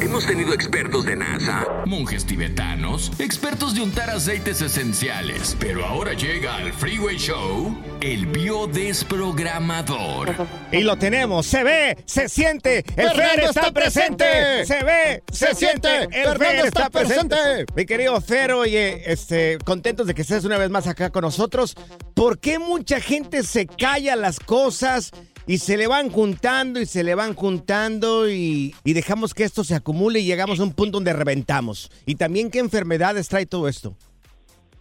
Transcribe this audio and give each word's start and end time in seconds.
Hemos 0.00 0.26
tenido 0.26 0.52
expertos 0.52 1.04
de 1.06 1.14
NASA, 1.16 1.64
monjes 1.86 2.24
tibetanos, 2.26 3.10
expertos 3.18 3.74
de 3.74 3.80
untar 3.82 4.10
aceites 4.10 4.60
esenciales, 4.60 5.56
pero 5.58 5.84
ahora 5.84 6.12
llega 6.12 6.56
al 6.56 6.72
Freeway 6.72 7.16
Show 7.16 7.76
el 8.00 8.26
biodesprogramador. 8.26 10.34
Y 10.72 10.82
lo 10.82 10.96
tenemos, 10.96 11.46
se 11.46 11.62
ve, 11.64 11.96
se 12.04 12.28
siente, 12.28 12.78
el 12.96 13.08
Fernando 13.08 13.16
Fer 13.16 13.38
está 13.44 13.60
está 13.60 13.72
presente. 13.72 14.24
presente. 14.24 14.66
Se 14.66 14.84
ve, 14.84 15.22
se, 15.32 15.46
Se 15.46 15.54
siente, 15.54 15.88
siente, 15.88 16.18
el 16.18 16.24
Fernando 16.28 16.44
Fer 16.44 16.54
está 16.56 16.66
está 16.66 16.90
presente. 16.90 17.36
presente. 17.36 17.72
Mi 17.74 17.86
querido 17.86 18.20
Fer, 18.20 18.52
oye, 18.52 19.10
este, 19.10 19.56
contentos 19.64 20.06
de 20.06 20.14
que 20.14 20.22
estés 20.22 20.44
una 20.44 20.58
vez 20.58 20.68
más 20.70 20.86
acá 20.86 21.10
con 21.10 21.22
nosotros. 21.22 21.74
¿Por 22.14 22.38
qué 22.38 22.58
mucha 22.58 23.00
gente 23.00 23.42
se 23.42 23.66
calla 23.66 24.16
las 24.16 24.38
cosas? 24.38 25.10
Y 25.46 25.58
se 25.58 25.76
le 25.76 25.86
van 25.86 26.10
juntando 26.10 26.80
y 26.80 26.86
se 26.86 27.04
le 27.04 27.14
van 27.14 27.34
juntando 27.34 28.30
y, 28.30 28.74
y 28.84 28.92
dejamos 28.94 29.34
que 29.34 29.44
esto 29.44 29.62
se 29.62 29.74
acumule 29.74 30.20
y 30.20 30.24
llegamos 30.24 30.58
a 30.60 30.62
un 30.62 30.72
punto 30.72 30.96
donde 30.98 31.12
reventamos. 31.12 31.90
Y 32.06 32.14
también 32.14 32.50
qué 32.50 32.60
enfermedades 32.60 33.28
trae 33.28 33.44
todo 33.46 33.68
esto. 33.68 33.94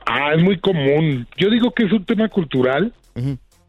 Ah, 0.05 0.33
es 0.35 0.41
muy 0.41 0.59
común. 0.59 1.27
Yo 1.37 1.49
digo 1.49 1.71
que 1.73 1.85
es 1.85 1.91
un 1.91 2.05
tema 2.05 2.29
cultural. 2.29 2.93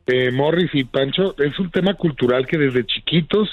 eh, 0.07 0.31
Morris 0.33 0.71
y 0.73 0.85
Pancho, 0.85 1.35
es 1.39 1.59
un 1.59 1.71
tema 1.71 1.95
cultural 1.95 2.47
que 2.47 2.59
desde 2.59 2.85
chiquitos 2.87 3.49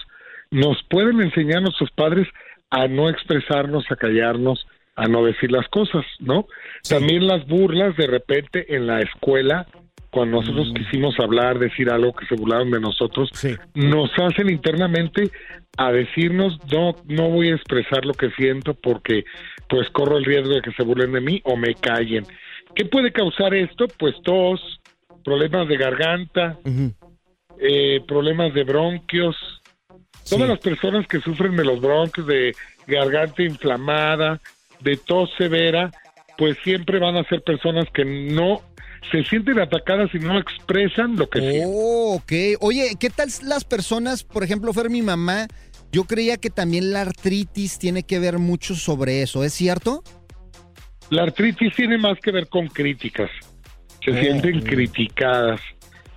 nos 0.52 0.78
pueden 0.90 1.22
enseñar 1.22 1.62
nuestros 1.62 1.90
padres 1.92 2.28
a 2.70 2.88
no 2.88 3.10
expresarnos, 3.10 3.86
a 3.90 3.96
callarnos, 3.96 4.66
a 4.96 5.08
no 5.08 5.24
decir 5.24 5.52
las 5.52 5.68
cosas, 5.70 6.06
¿no? 6.20 6.46
También 6.88 7.26
las 7.26 7.48
burlas 7.48 7.96
de 7.96 8.08
repente 8.08 8.76
en 8.76 8.88
la 8.88 9.02
escuela, 9.02 9.66
cuando 10.12 10.42
nosotros 10.42 10.74
quisimos 10.76 11.18
hablar, 11.20 11.58
decir 11.58 11.90
algo 11.90 12.14
que 12.14 12.26
se 12.26 12.36
burlaron 12.36 12.70
de 12.70 12.82
nosotros, 12.82 13.32
nos 13.74 14.12
hacen 14.20 14.50
internamente 14.50 15.32
a 15.78 15.92
decirnos 15.92 16.60
no 16.70 16.96
no 17.08 17.30
voy 17.30 17.50
a 17.50 17.56
expresar 17.56 18.06
lo 18.06 18.14
que 18.14 18.30
siento 18.32 18.74
porque 18.74 19.24
pues 19.70 19.90
corro 19.92 20.18
el 20.18 20.26
riesgo 20.26 20.54
de 20.54 20.62
que 20.62 20.74
se 20.74 20.84
burlen 20.84 21.14
de 21.14 21.22
mí 21.22 21.42
o 21.46 21.56
me 21.56 21.74
callen. 21.76 22.26
¿Qué 22.76 22.86
puede 22.86 23.12
causar 23.14 23.54
esto? 23.54 23.88
Pues 23.98 24.16
tos, 24.24 24.82
problemas 25.24 25.68
de 25.70 25.78
garganta, 25.78 26.58
eh, 27.58 28.02
problemas 28.06 28.54
de 28.54 28.64
bronquios. 28.66 29.36
Todas 30.30 30.50
las 30.50 30.60
personas 30.60 31.08
que 31.08 31.20
sufren 31.22 31.56
de 31.56 31.64
los 31.64 31.80
bronquios, 31.80 32.28
de 32.28 32.54
garganta 32.86 33.44
inflamada, 33.44 34.40
de 34.82 34.98
tos 34.98 35.30
severa, 35.38 35.90
pues 36.38 36.58
siempre 36.64 37.00
van 37.00 37.16
a 37.16 37.24
ser 37.26 37.42
personas 37.44 37.86
que 37.94 38.04
no 38.04 38.62
se 39.10 39.24
sienten 39.24 39.60
atacadas 39.60 40.10
y 40.14 40.20
no 40.20 40.38
expresan 40.38 41.16
lo 41.16 41.30
que 41.30 41.40
sienten. 41.40 41.64
Oh, 41.68 42.16
ok. 42.16 42.32
Oye, 42.60 42.96
¿qué 43.00 43.10
tal 43.10 43.30
las 43.44 43.66
personas, 43.66 44.24
por 44.24 44.44
ejemplo, 44.44 44.74
Fer, 44.74 44.90
mi 44.90 45.02
mamá? 45.02 45.48
Yo 45.92 46.06
creía 46.06 46.38
que 46.38 46.50
también 46.50 46.94
la 46.94 47.02
artritis 47.02 47.78
tiene 47.78 48.04
que 48.04 48.20
ver 48.20 48.38
mucho 48.38 48.76
sobre 48.76 49.22
eso, 49.22 49.44
¿es 49.44 49.54
cierto? 49.54 50.04
La 51.10 51.24
artritis 51.24 51.76
tiene 51.76 51.98
más 51.98 52.18
que 52.20 52.32
ver 52.32 52.48
con 52.48 52.68
críticas. 52.68 53.30
Se 54.04 54.18
sienten 54.20 54.62
criticadas. 54.62 55.60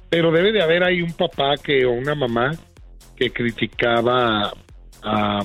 Pero 0.08 0.30
debe 0.30 0.52
de 0.52 0.62
haber 0.62 0.84
ahí 0.84 1.02
un 1.02 1.12
papá 1.12 1.54
que 1.60 1.84
o 1.84 1.90
una 1.90 2.14
mamá 2.14 2.52
que 3.16 3.30
criticaba 3.32 4.52
a 5.02 5.40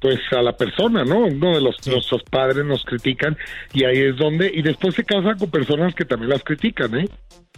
pues 0.00 0.18
a 0.32 0.42
la 0.42 0.56
persona, 0.56 1.04
¿no? 1.04 1.26
Uno 1.26 1.54
de 1.54 1.60
los 1.60 1.76
nuestros 1.86 2.22
padres 2.24 2.64
nos 2.64 2.84
critican 2.84 3.36
y 3.72 3.84
ahí 3.84 3.98
es 3.98 4.16
donde 4.16 4.50
y 4.52 4.62
después 4.62 4.94
se 4.94 5.04
casan 5.04 5.38
con 5.38 5.50
personas 5.50 5.94
que 5.94 6.04
también 6.04 6.30
las 6.30 6.42
critican, 6.42 6.98
¿eh? 6.98 7.08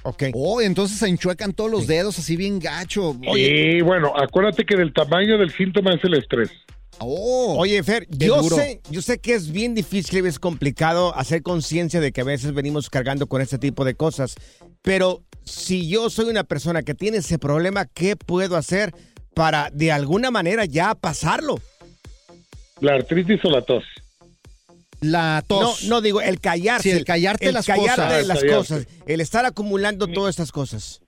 Ok. 0.03 0.25
Oh, 0.32 0.61
entonces 0.61 0.99
se 0.99 1.09
enchuecan 1.09 1.53
todos 1.53 1.70
los 1.70 1.87
dedos 1.87 2.19
así 2.19 2.37
bien 2.37 2.59
gacho. 2.59 3.17
Y 3.35 3.82
bueno, 3.82 4.12
acuérdate 4.17 4.64
que 4.64 4.76
del 4.76 4.93
tamaño 4.93 5.37
del 5.37 5.50
síntoma 5.50 5.94
es 5.94 6.05
el 6.05 6.14
estrés. 6.14 6.50
Oh, 7.03 7.56
Oye, 7.59 7.82
Fer, 7.82 8.06
yo 8.11 8.43
duro. 8.43 8.56
sé, 8.56 8.82
yo 8.91 9.00
sé 9.00 9.19
que 9.20 9.35
es 9.35 9.53
bien 9.53 9.75
difícil 9.75 10.25
y 10.25 10.29
es 10.29 10.38
complicado 10.38 11.14
hacer 11.17 11.43
conciencia 11.43 11.99
de 12.00 12.12
que 12.12 12.20
a 12.20 12.25
veces 12.25 12.53
venimos 12.53 12.91
cargando 12.91 13.26
con 13.26 13.41
este 13.41 13.59
tipo 13.59 13.87
de 13.87 13.94
cosas, 13.94 14.35
pero 14.82 15.23
si 15.44 15.88
yo 15.88 16.11
soy 16.11 16.26
una 16.29 16.44
persona 16.44 16.82
que 16.82 16.94
tiene 16.94 17.19
ese 17.19 17.38
problema, 17.38 17.87
¿qué 17.87 18.17
puedo 18.17 18.56
hacer 18.56 18.94
para 19.35 19.70
de 19.73 19.93
alguna 19.93 20.31
manera 20.31 20.67
ya 20.67 20.94
pasarlo? 20.94 21.59
La 22.81 22.94
artritis 22.94 23.44
o 23.44 23.50
la 23.50 23.62
tos. 23.62 23.85
La 25.00 25.43
tos. 25.47 25.85
No, 25.85 25.97
no 25.97 26.00
digo 26.00 26.21
el 26.21 26.41
callarse. 26.41 26.91
Sí, 26.91 26.97
el 26.97 27.05
callarte 27.05 27.53
las 27.53 27.67
callarte 27.67 27.91
cosas. 27.91 28.27
las 28.27 28.41
callarte. 28.41 28.56
cosas, 28.56 28.88
el 29.06 29.21
estar 29.21 29.44
acumulando 29.44 30.06
todas 30.06 30.31
estas 30.31 30.53
cosas. 30.53 31.03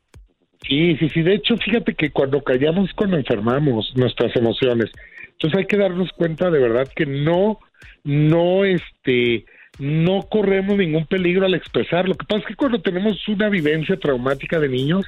Sí, 0.66 0.96
sí, 0.96 1.08
sí. 1.08 1.22
De 1.22 1.34
hecho, 1.34 1.56
fíjate 1.56 1.94
que 1.94 2.10
cuando 2.10 2.42
callamos 2.42 2.88
es 2.88 2.94
cuando 2.94 3.16
enfermamos 3.16 3.92
nuestras 3.96 4.34
emociones. 4.36 4.90
Entonces 5.32 5.58
hay 5.58 5.66
que 5.66 5.76
darnos 5.76 6.10
cuenta 6.12 6.50
de 6.50 6.60
verdad 6.60 6.88
que 6.94 7.04
no, 7.04 7.58
no, 8.04 8.64
este, 8.64 9.44
no 9.78 10.22
corremos 10.30 10.76
ningún 10.76 11.06
peligro 11.06 11.46
al 11.46 11.54
expresar. 11.54 12.08
Lo 12.08 12.14
que 12.14 12.26
pasa 12.26 12.40
es 12.42 12.46
que 12.46 12.54
cuando 12.56 12.80
tenemos 12.80 13.26
una 13.28 13.48
vivencia 13.48 13.96
traumática 13.96 14.58
de 14.58 14.68
niños, 14.68 15.04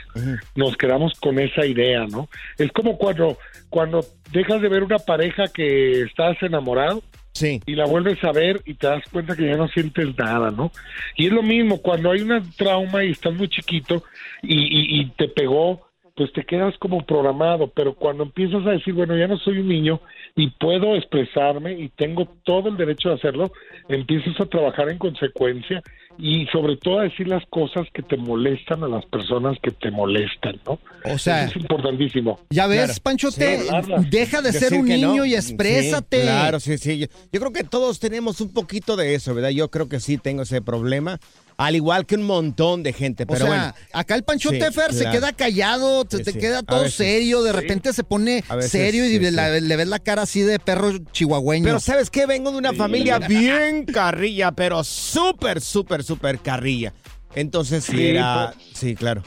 nos 0.55 0.77
quedamos 0.77 1.13
con 1.21 1.39
esa 1.39 1.67
idea, 1.67 2.07
¿no? 2.07 2.29
Es 2.59 2.73
como 2.73 2.97
cuando, 2.97 3.39
cuando 3.69 4.05
dejas 4.33 4.61
de 4.63 4.69
ver 4.69 4.83
una 4.83 4.99
pareja 4.99 5.45
que 5.53 6.03
estás 6.03 6.37
enamorado. 6.43 7.03
Sí. 7.37 7.61
Y 7.67 7.75
la 7.75 7.85
vuelves 7.87 8.23
a 8.23 8.31
ver 8.31 8.63
y 8.65 8.75
te 8.75 8.87
das 8.87 9.03
cuenta 9.11 9.35
que 9.35 9.45
ya 9.47 9.57
no 9.57 9.67
sientes 9.67 10.17
nada, 10.17 10.53
¿no? 10.53 10.71
Y 11.17 11.27
es 11.27 11.33
lo 11.33 11.43
mismo, 11.43 11.83
cuando 11.83 12.13
hay 12.13 12.21
un 12.21 12.49
trauma 12.57 13.03
y 13.05 13.11
estás 13.11 13.35
muy 13.35 13.49
chiquito 13.49 14.05
y, 14.41 14.55
y- 14.55 15.01
y 15.01 15.07
te 15.17 15.27
pegó, 15.27 15.85
pues 16.17 16.33
te 16.33 16.45
quedas 16.45 16.75
como 16.79 17.05
programado, 17.05 17.69
pero 17.75 17.95
cuando 17.95 18.23
empiezas 18.23 18.65
a 18.67 18.71
decir, 18.71 18.95
bueno, 18.95 19.17
ya 19.17 19.27
no 19.27 19.37
soy 19.39 19.59
un 19.59 19.69
niño 19.69 20.01
y 20.37 20.49
puedo 20.51 20.95
expresarme 20.97 21.73
y 21.73 21.89
tengo 21.89 22.29
todo 22.45 22.69
el 22.69 22.77
derecho 22.77 23.09
de 23.09 23.17
hacerlo, 23.17 23.51
empiezas 23.89 24.41
a 24.41 24.47
trabajar 24.47 24.89
en 24.91 24.99
consecuencia 24.99 25.83
y 26.17 26.47
sobre 26.53 26.77
todo 26.77 27.01
a 27.01 27.05
decir 27.05 27.27
las 27.27 27.45
cosas 27.47 27.89
que 27.93 28.01
te 28.03 28.17
molestan 28.17 28.85
a 28.85 28.89
las 28.89 29.05
personas 29.07 29.59
que 29.61 29.73
te 29.73 29.91
molestan, 29.91 30.61
¿no? 30.65 30.79
O 31.13 31.19
sea, 31.19 31.47
Eso 31.47 31.59
es 31.59 31.63
importantísimo. 31.65 32.39
Ya 32.51 32.69
ves, 32.69 32.85
Claro. 32.85 33.01
Panchote, 33.03 33.59
Sí, 33.59 33.93
deja 34.11 34.41
de 34.41 34.53
ser 34.53 34.75
un 34.75 34.87
no. 34.87 34.95
niño 34.95 35.25
y 35.25 35.35
exprésate. 35.35 36.19
Sí, 36.19 36.23
claro, 36.23 36.61
sí, 36.61 36.79
sí. 36.79 36.99
Yo, 37.01 37.07
yo 37.33 37.41
creo 37.41 37.53
que 37.53 37.65
todos 37.65 37.99
tenemos 37.99 38.41
un 38.41 38.53
poquito 38.53 38.95
de 38.95 39.17
eso, 39.17 39.35
¿verdad? 39.35 39.51
Yo 39.51 39.69
creo 39.73 39.89
que 39.89 39.99
sí 39.99 40.17
tengo 40.17 40.43
ese 40.43 40.63
problema, 40.63 41.19
al 41.57 41.77
igual 41.77 42.05
que 42.07 42.17
un 42.17 42.25
montón 42.25 42.83
de 42.83 42.93
gente, 42.93 43.23
O 43.23 43.27
pero 43.27 43.39
sea, 43.41 43.47
bueno. 43.47 43.75
acá 43.93 44.15
el 44.17 44.25
Panchote 44.25 44.67
Sí, 44.67 44.73
Fer 44.73 44.93
se 44.93 45.09
queda 45.11 45.33
callado, 45.33 46.05
te, 46.05 46.19
Sí, 46.19 46.25
te 46.25 46.33
sí. 46.33 46.39
queda 46.39 46.63
todo 46.63 46.81
veces. 46.83 46.95
serio, 46.97 47.43
de 47.43 47.53
repente 47.53 47.93
se 47.93 48.03
pone 48.05 48.43
veces, 48.51 48.71
serio 48.71 49.05
y 49.07 49.11
sí, 49.19 49.31
la- 49.31 49.51
le 49.61 49.77
ves 49.77 49.87
la 49.89 49.99
cara 49.99 50.23
así 50.23 50.41
de 50.43 50.59
perro 50.59 50.99
chihuahueño. 51.13 51.65
Pero 51.65 51.81
¿sabes 51.81 52.11
qué? 52.11 52.27
Vengo 52.27 52.51
de 52.51 52.59
una 52.59 52.73
familia 52.73 53.19
bien 53.29 53.85
carrilla, 53.85 54.53
pero 54.53 54.83
súper, 54.85 55.61
súper, 55.61 56.03
súper 56.03 56.39
carrilla. 56.41 56.93
Entonces 57.35 57.85
sí, 57.85 57.97
Sí, 57.97 58.07
era... 58.09 58.53
pues. 58.57 58.67
Sí, 58.75 58.95
claro. 58.95 59.23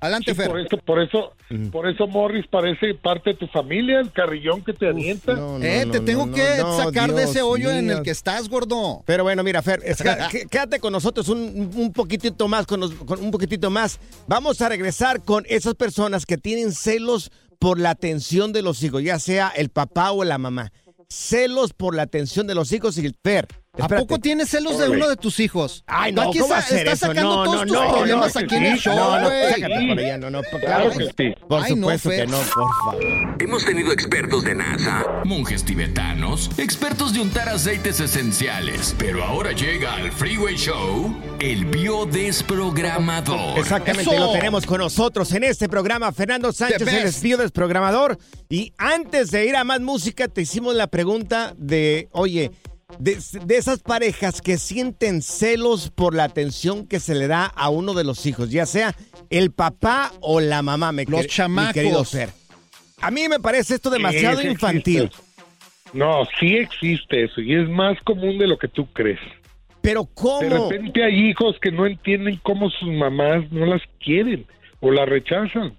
Adelante, 0.00 0.32
Sí, 0.32 0.36
Fer. 0.36 0.48
por 0.48 0.60
eso, 0.60 0.76
por 0.84 1.02
eso, 1.02 1.32
por 1.72 1.88
eso 1.88 2.06
Morris 2.06 2.46
parece 2.50 2.94
parte 2.94 3.30
de 3.30 3.36
tu 3.36 3.46
familia, 3.46 4.00
el 4.00 4.12
carrillón 4.12 4.62
que 4.62 4.72
te 4.72 4.86
no, 4.92 5.58
no, 5.58 5.64
eh, 5.64 5.86
te 5.90 5.98
no, 6.00 6.04
tengo 6.04 6.26
no, 6.26 6.34
que 6.34 6.44
no, 6.58 6.76
sacar 6.76 7.12
de 7.14 7.24
ese 7.24 7.42
hoyo 7.42 7.70
en 7.70 7.90
el 7.90 8.02
que 8.02 8.10
estás, 8.10 8.48
gordo. 8.48 9.02
Pero 9.06 9.22
bueno, 9.24 9.42
mira, 9.42 9.62
Fer, 9.62 9.80
es- 9.84 10.02
qué- 10.30 10.46
quédate 10.46 10.78
con 10.78 10.92
nosotros 10.92 11.28
un, 11.28 11.70
un 11.74 11.92
poquitito 11.92 12.48
más, 12.48 12.66
con, 12.66 12.80
nos- 12.80 12.92
con 12.94 13.22
un 13.22 13.30
poquitito 13.30 13.70
más. 13.70 13.98
Vamos 14.26 14.60
a 14.60 14.68
regresar 14.68 15.22
con 15.22 15.44
esas 15.48 15.74
personas 15.74 16.26
que 16.26 16.36
tienen 16.38 16.72
celos 16.72 17.30
por 17.58 17.78
la 17.80 17.90
atención 17.90 18.52
de 18.52 18.62
los 18.62 18.82
hijos, 18.82 19.02
ya 19.02 19.18
sea 19.18 19.48
el 19.48 19.70
papá 19.70 20.12
o 20.12 20.24
la 20.24 20.38
mamá. 20.38 20.70
Celos 21.08 21.72
por 21.72 21.94
la 21.94 22.02
atención 22.02 22.46
de 22.46 22.54
los 22.54 22.70
hijos 22.72 22.98
y 22.98 23.06
el 23.06 23.16
Fer. 23.24 23.48
¿A 23.80 23.88
poco 23.88 24.18
tienes 24.18 24.48
celos 24.50 24.78
de 24.78 24.88
uno 24.88 25.08
de 25.08 25.16
tus 25.16 25.38
hijos? 25.40 25.84
Ay, 25.86 26.12
no, 26.12 26.22
Aquí 26.22 26.38
¿cómo 26.38 26.54
está- 26.54 26.58
hacer 26.66 26.78
estás 26.78 26.94
eso? 26.98 27.06
sacando 27.08 27.36
No, 27.36 27.44
todos 27.44 27.56
no, 27.56 27.62
tus 27.66 27.72
no, 27.72 27.92
problemas 27.96 28.34
no, 28.34 28.40
aquí 28.40 28.54
en 28.56 28.64
el 28.64 28.74
sí, 28.74 28.80
show, 28.84 28.96
No, 28.96 29.20
no, 29.20 29.26
güey. 29.28 29.48
sácate 29.54 29.86
por 29.88 29.98
allá, 29.98 30.18
no, 30.18 30.30
no, 30.30 30.42
Claro 30.42 30.90
que 30.90 31.04
sí. 31.16 31.34
Por 31.48 31.62
Ay, 31.62 31.70
no, 31.74 31.76
supuesto 31.82 32.10
que 32.10 32.26
no, 32.26 32.38
por 32.38 32.68
favor. 32.84 33.36
Hemos 33.40 33.64
tenido 33.64 33.92
expertos 33.92 34.44
de 34.44 34.54
NASA, 34.54 35.04
monjes 35.24 35.64
tibetanos, 35.64 36.50
expertos 36.58 37.12
de 37.14 37.20
untar 37.20 37.48
aceites 37.48 38.00
esenciales, 38.00 38.94
pero 38.98 39.24
ahora 39.24 39.52
llega 39.52 39.94
al 39.94 40.10
Freeway 40.12 40.56
Show 40.56 41.16
el 41.38 41.64
biodesprogramador. 41.66 43.58
Exactamente, 43.58 44.10
¡Eso! 44.14 44.18
lo 44.18 44.32
tenemos 44.32 44.66
con 44.66 44.78
nosotros 44.78 45.32
en 45.32 45.44
este 45.44 45.68
programa. 45.68 46.12
Fernando 46.12 46.52
Sánchez, 46.52 46.78
The 46.84 46.90
el 46.96 47.04
best. 47.04 47.16
espío 47.16 47.36
desprogramador. 47.36 48.18
Y 48.48 48.72
antes 48.78 49.30
de 49.30 49.46
ir 49.46 49.56
a 49.56 49.64
más 49.64 49.80
música, 49.80 50.28
te 50.28 50.42
hicimos 50.42 50.74
la 50.74 50.86
pregunta 50.88 51.54
de, 51.56 52.08
oye, 52.12 52.50
de, 52.98 53.18
de 53.44 53.56
esas 53.56 53.80
parejas 53.80 54.40
que 54.40 54.56
sienten 54.56 55.20
celos 55.20 55.90
por 55.90 56.14
la 56.14 56.24
atención 56.24 56.86
que 56.86 57.00
se 57.00 57.14
le 57.14 57.26
da 57.28 57.44
a 57.44 57.68
uno 57.68 57.92
de 57.92 58.04
los 58.04 58.24
hijos, 58.24 58.50
ya 58.50 58.64
sea 58.64 58.94
el 59.28 59.50
papá 59.50 60.12
o 60.20 60.40
la 60.40 60.62
mamá, 60.62 60.92
me 60.92 61.04
Los 61.04 61.26
chamacos. 61.26 61.76
Mi 61.76 61.82
querido 61.82 62.04
Fer. 62.04 62.30
A 63.00 63.10
mí 63.10 63.28
me 63.28 63.38
parece 63.40 63.74
esto 63.74 63.90
demasiado 63.90 64.38
Sí, 64.38 64.44
sí 64.44 64.48
infantil. 64.48 65.02
existe. 65.04 65.28
No, 65.92 66.24
sí 66.40 66.56
existe 66.56 67.24
eso 67.24 67.40
y 67.40 67.54
es 67.54 67.68
más 67.68 67.98
común 68.04 68.38
de 68.38 68.46
lo 68.46 68.58
que 68.58 68.68
tú 68.68 68.86
crees. 68.92 69.20
Pero 69.80 70.02
De 70.02 70.08
¿cómo? 70.14 70.40
repente 70.68 71.04
hay 71.04 71.28
hijos 71.28 71.56
que 71.60 71.70
no 71.70 71.86
entienden 71.86 72.40
cómo 72.42 72.68
sus 72.70 72.88
mamás 72.90 73.50
no 73.52 73.64
las 73.66 73.82
quieren 74.02 74.46
o 74.80 74.90
las 74.90 75.08
rechazan. 75.08 75.74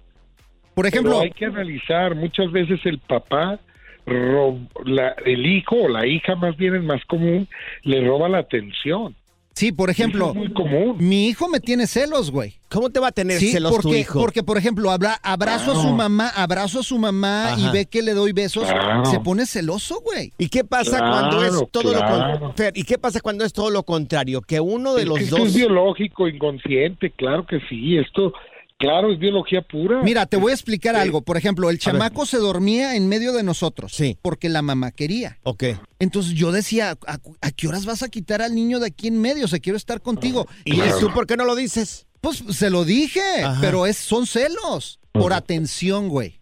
Por 0.74 0.86
ejemplo, 0.86 1.12
Pero 1.12 1.22
hay 1.22 1.30
que 1.32 1.44
analizar, 1.44 2.14
muchas 2.14 2.50
veces 2.50 2.80
el 2.84 2.98
papá, 2.98 3.60
la- 4.06 5.14
el 5.24 5.46
hijo 5.46 5.76
o 5.76 5.88
la 5.88 6.06
hija 6.06 6.34
más 6.34 6.56
bien 6.56 6.74
es 6.76 6.82
más 6.82 7.04
común, 7.06 7.48
le 7.82 8.04
roba 8.06 8.28
la 8.28 8.38
atención. 8.38 9.14
sí, 9.52 9.72
por 9.72 9.90
ejemplo, 9.90 10.28
es 10.30 10.34
muy 10.36 10.52
común. 10.54 10.96
mi 11.00 11.26
hijo 11.26 11.46
me 11.48 11.60
tiene 11.60 11.86
celos, 11.86 12.30
güey. 12.30 12.54
¿Cómo 12.70 12.88
te 12.88 12.98
va 13.00 13.08
a 13.08 13.12
tener 13.12 13.38
Sí, 13.38 13.50
celos 13.50 13.72
tu 13.76 13.82
porque, 13.82 13.98
hijo? 13.98 14.18
porque, 14.20 14.42
por 14.42 14.56
ejemplo, 14.56 14.90
abra- 14.90 15.18
abrazo 15.22 15.72
a 15.72 15.74
su 15.82 15.88
mamá, 15.92 16.28
abrazo 16.28 16.80
a 16.80 16.82
su 16.82 16.98
mamá 16.98 17.56
y 17.58 17.68
ve 17.70 17.84
que 17.84 18.00
le 18.00 18.14
doy 18.14 18.32
besos, 18.32 18.64
Claro. 18.70 19.04
se 19.04 19.20
pone 19.20 19.44
celoso, 19.44 20.00
güey. 20.00 20.32
¿Y 20.38 20.48
qué 20.48 20.64
pasa 20.64 20.96
Claro, 20.98 21.12
cuando 21.12 21.44
es 21.44 21.70
todo 21.70 21.92
lo 21.92 21.98
claro. 21.98 22.40
con- 22.40 22.54
Fer, 22.56 22.72
¿Y 22.74 22.84
qué 22.84 22.96
pasa 22.96 23.20
cuando 23.20 23.44
es 23.44 23.52
todo 23.52 23.68
lo 23.70 23.82
contrario? 23.82 24.40
Que 24.40 24.60
uno 24.60 24.94
de 24.94 25.02
Es 25.02 25.08
los 25.08 25.18
que 25.18 25.24
esto 25.24 25.36
dos 25.36 25.48
es 25.48 25.56
biológico, 25.56 26.26
inconsciente, 26.28 27.10
claro 27.10 27.44
que 27.44 27.58
sí. 27.68 27.98
Esto, 27.98 28.32
claro, 28.80 29.12
es 29.12 29.18
biología 29.20 29.62
pura. 29.62 30.02
Mira, 30.02 30.26
te 30.26 30.36
voy 30.36 30.50
a 30.50 30.54
explicar 30.54 30.96
Sí. 30.96 31.00
algo. 31.02 31.22
Por 31.22 31.36
ejemplo, 31.36 31.70
el 31.70 31.78
chamaco 31.78 32.26
se 32.26 32.38
dormía 32.38 32.96
en 32.96 33.06
medio 33.08 33.32
de 33.32 33.44
nosotros. 33.44 33.92
Sí. 33.94 34.18
Porque 34.20 34.48
la 34.48 34.62
mamá 34.62 34.90
quería. 34.90 35.38
Ok. 35.44 35.64
Entonces 36.00 36.32
yo 36.32 36.50
decía, 36.50 36.96
¿a, 37.06 37.18
a 37.40 37.50
qué 37.52 37.68
horas 37.68 37.86
vas 37.86 38.02
a 38.02 38.08
quitar 38.08 38.42
al 38.42 38.54
niño 38.56 38.80
de 38.80 38.88
aquí 38.88 39.06
en 39.08 39.20
medio? 39.20 39.44
O 39.44 39.48
sea, 39.48 39.60
quiero 39.60 39.76
estar 39.76 40.00
contigo. 40.00 40.48
¿Y 40.64 40.80
tú 40.98 41.12
por 41.14 41.26
qué 41.28 41.36
no 41.36 41.44
lo 41.44 41.54
dices? 41.54 42.06
Pues 42.20 42.42
se 42.50 42.70
lo 42.70 42.84
dije, 42.84 43.20
Ajá. 43.44 43.58
pero 43.60 43.86
es, 43.86 43.96
son 43.96 44.26
celos. 44.26 44.98
Por 45.12 45.32
atención, 45.32 46.08
güey. 46.08 46.40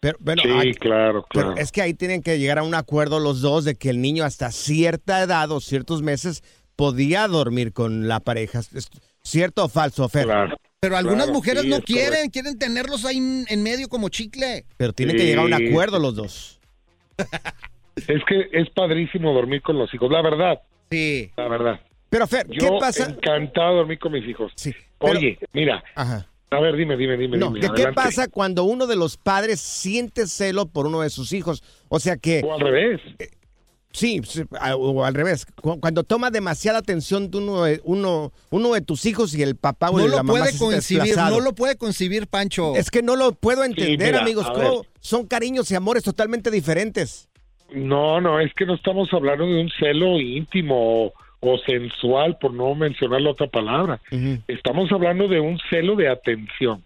Pero, 0.00 0.16
bueno, 0.20 0.42
sí, 0.44 0.48
ay, 0.52 0.74
claro, 0.74 1.26
pero 1.32 1.46
claro. 1.48 1.60
es 1.60 1.72
que 1.72 1.82
ahí 1.82 1.92
tienen 1.92 2.22
que 2.22 2.38
llegar 2.38 2.58
a 2.58 2.62
un 2.62 2.74
acuerdo 2.76 3.18
los 3.18 3.40
dos 3.40 3.64
de 3.64 3.74
que 3.74 3.90
el 3.90 4.00
niño 4.00 4.22
hasta 4.24 4.52
cierta 4.52 5.20
edad 5.22 5.50
o 5.50 5.60
ciertos 5.60 6.02
meses 6.02 6.44
podía 6.76 7.26
dormir 7.26 7.72
con 7.72 8.06
la 8.06 8.20
pareja. 8.20 8.60
¿Es 8.60 8.88
¿Cierto 9.24 9.64
o 9.64 9.68
falso, 9.68 10.08
Fer? 10.08 10.26
Claro. 10.26 10.56
Pero 10.80 10.96
algunas 10.96 11.24
Claro, 11.26 11.32
mujeres 11.32 11.62
sí, 11.64 11.68
no 11.68 11.80
quieren, 11.80 12.08
correcto. 12.10 12.30
quieren 12.32 12.58
tenerlos 12.58 13.04
ahí 13.04 13.16
en, 13.48 13.62
medio 13.62 13.88
como 13.88 14.08
chicle. 14.10 14.64
Pero 14.76 14.92
tienen 14.92 15.16
que 15.16 15.24
llegar 15.24 15.40
a 15.44 15.46
un 15.46 15.54
acuerdo 15.54 15.98
los 15.98 16.14
dos. 16.14 16.60
Es 17.96 18.22
que 18.28 18.48
es 18.52 18.70
padrísimo 18.70 19.32
dormir 19.32 19.60
con 19.60 19.76
los 19.76 19.92
hijos, 19.92 20.08
la 20.08 20.22
verdad, 20.22 20.60
Sí. 20.88 21.32
la 21.36 21.48
verdad. 21.48 21.80
Pero 22.08 22.28
Fer, 22.28 22.46
¿qué 22.46 22.58
Yo 22.60 22.78
pasa? 22.78 23.06
encantado 23.10 23.70
de 23.72 23.76
dormir 23.78 23.98
con 23.98 24.12
mis 24.12 24.24
hijos. 24.28 24.52
Sí, 24.54 24.72
pero- 25.00 25.18
Oye, 25.18 25.36
mira, 25.52 25.82
Ajá. 25.96 26.28
a 26.50 26.60
ver, 26.60 26.76
dime, 26.76 26.96
dime, 26.96 27.16
dime. 27.16 27.36
No, 27.38 27.46
dime, 27.48 27.58
¿qué, 27.58 27.66
qué 27.66 27.72
adelante. 27.82 27.94
pasa 28.00 28.28
cuando 28.28 28.62
uno 28.62 28.86
de 28.86 28.94
los 28.94 29.16
padres 29.16 29.58
siente 29.60 30.28
celo 30.28 30.66
por 30.66 30.86
uno 30.86 31.00
de 31.00 31.10
sus 31.10 31.32
hijos? 31.32 31.64
O 31.88 31.98
sea 31.98 32.16
que, 32.16 32.40
O 32.44 32.54
al 32.54 32.60
revés. 32.60 33.00
Sí, 33.92 34.20
o 34.76 35.04
al 35.04 35.14
revés, 35.14 35.46
cu- 35.46 35.80
cuando 35.80 36.04
toma 36.04 36.30
demasiada 36.30 36.78
atención 36.78 37.30
de 37.30 37.38
uno 37.38 37.62
de, 37.64 37.80
uno, 37.84 38.32
uno 38.50 38.72
de 38.74 38.80
tus 38.80 39.06
hijos 39.06 39.34
y 39.34 39.42
el 39.42 39.56
papá 39.56 39.90
o 39.90 39.98
No 39.98 40.04
la 40.04 40.10
lo 40.10 40.16
mamá 40.18 40.30
puede 40.40 40.52
se 40.52 40.68
desplazado. 40.98 41.36
no 41.36 41.40
lo 41.44 41.54
puede 41.54 41.76
concebir, 41.76 42.26
Pancho. 42.26 42.74
Es 42.76 42.90
que 42.90 43.02
no 43.02 43.16
lo 43.16 43.32
puedo 43.32 43.64
entender, 43.64 44.08
mira, 44.12 44.20
amigos. 44.22 44.46
Son 45.00 45.26
cariños 45.26 45.70
y 45.70 45.74
amores 45.74 46.02
totalmente 46.04 46.50
diferentes. 46.50 47.28
No, 47.72 48.20
no, 48.20 48.40
es 48.40 48.52
que 48.54 48.64
no 48.66 48.74
estamos 48.74 49.08
hablando 49.12 49.44
de 49.46 49.60
un 49.60 49.70
celo 49.78 50.18
íntimo 50.20 51.04
o, 51.06 51.12
o 51.40 51.58
sensual, 51.66 52.38
por 52.38 52.52
no 52.54 52.74
mencionar 52.74 53.20
la 53.20 53.30
otra 53.30 53.46
palabra. 53.46 54.00
Estamos 54.48 54.90
hablando 54.92 55.28
de 55.28 55.40
un 55.40 55.58
celo 55.70 55.94
de 55.96 56.08
atención. 56.08 56.82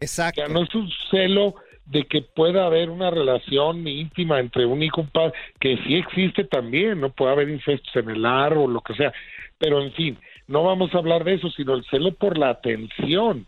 Exacto. 0.00 0.42
O 0.42 0.44
sea, 0.46 0.52
no 0.54 0.62
es 0.64 0.74
un 0.74 0.90
celo 1.10 1.54
de 1.86 2.04
que 2.04 2.22
pueda 2.22 2.66
haber 2.66 2.90
una 2.90 3.10
relación 3.10 3.86
íntima 3.86 4.40
entre 4.40 4.66
un 4.66 4.82
hijo 4.82 5.00
y 5.00 5.04
un 5.04 5.10
padre, 5.10 5.32
que 5.60 5.76
sí 5.86 5.96
existe 5.96 6.44
también, 6.44 7.00
no 7.00 7.10
puede 7.10 7.32
haber 7.32 7.48
incestos 7.50 7.94
en 7.96 8.10
el 8.10 8.24
o 8.24 8.66
lo 8.66 8.80
que 8.80 8.94
sea, 8.94 9.12
pero 9.58 9.82
en 9.82 9.92
fin, 9.92 10.18
no 10.46 10.62
vamos 10.62 10.94
a 10.94 10.98
hablar 10.98 11.24
de 11.24 11.34
eso, 11.34 11.50
sino 11.50 11.74
el 11.74 11.84
celo 11.84 12.12
por 12.14 12.38
la 12.38 12.50
atención, 12.50 13.46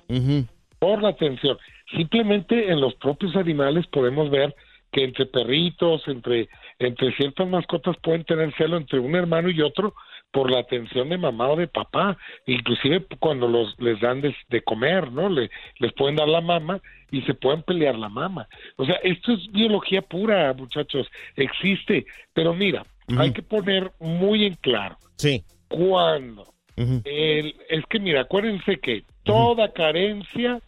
por 0.79 1.03
la 1.03 1.11
atención. 1.11 1.59
Simplemente 1.95 2.71
en 2.71 2.81
los 2.81 2.95
propios 2.95 3.37
animales 3.37 3.87
podemos 3.87 4.31
ver 4.31 4.55
que 4.93 5.05
entre 5.05 5.27
perritos, 5.27 6.07
entre, 6.09 6.49
entre 6.79 7.13
ciertas 7.17 7.47
mascotas 7.49 7.97
pueden 8.03 8.25
tener 8.25 8.55
celo 8.57 8.77
entre 8.77 8.99
un 8.99 9.15
hermano 9.15 9.51
y 9.51 9.61
otro 9.61 9.95
por 10.37 10.51
la 10.51 10.59
atención 10.59 11.09
de 11.09 11.17
mamá 11.17 11.49
o 11.49 11.57
de 11.57 11.67
papá, 11.67 12.19
inclusive 12.45 13.07
cuando 13.19 13.49
los 13.49 13.75
les 13.81 13.99
dan 14.03 14.21
de, 14.21 14.37
de 14.51 14.61
comer, 14.61 15.11
¿no? 15.11 15.31
Le, 15.31 15.49
les 15.79 15.95
pueden 15.95 16.17
dar 16.17 16.29
la 16.29 16.43
mama 16.43 16.79
y 17.11 17.23
se 17.23 17.33
pueden 17.33 17.63
pelear 17.63 17.95
la 17.97 18.11
mama. 18.11 18.47
O 18.77 18.85
sea, 18.85 18.97
esto 18.97 19.33
es 19.33 19.51
biología 19.51 20.03
pura, 20.03 20.53
muchachos, 20.53 21.09
existe, 21.37 22.05
pero 22.35 22.53
mira, 22.53 22.85
hay 23.17 23.33
que 23.33 23.41
poner 23.41 23.93
muy 23.99 24.45
en 24.45 24.57
claro 24.57 24.99
Sí. 25.17 25.43
cuando 25.69 26.53
el- 26.77 27.57
es 27.71 27.87
que 27.89 27.99
mira, 27.99 28.21
acuérdense 28.21 28.79
que 28.79 29.05
toda 29.23 29.73
carencia 29.73 30.61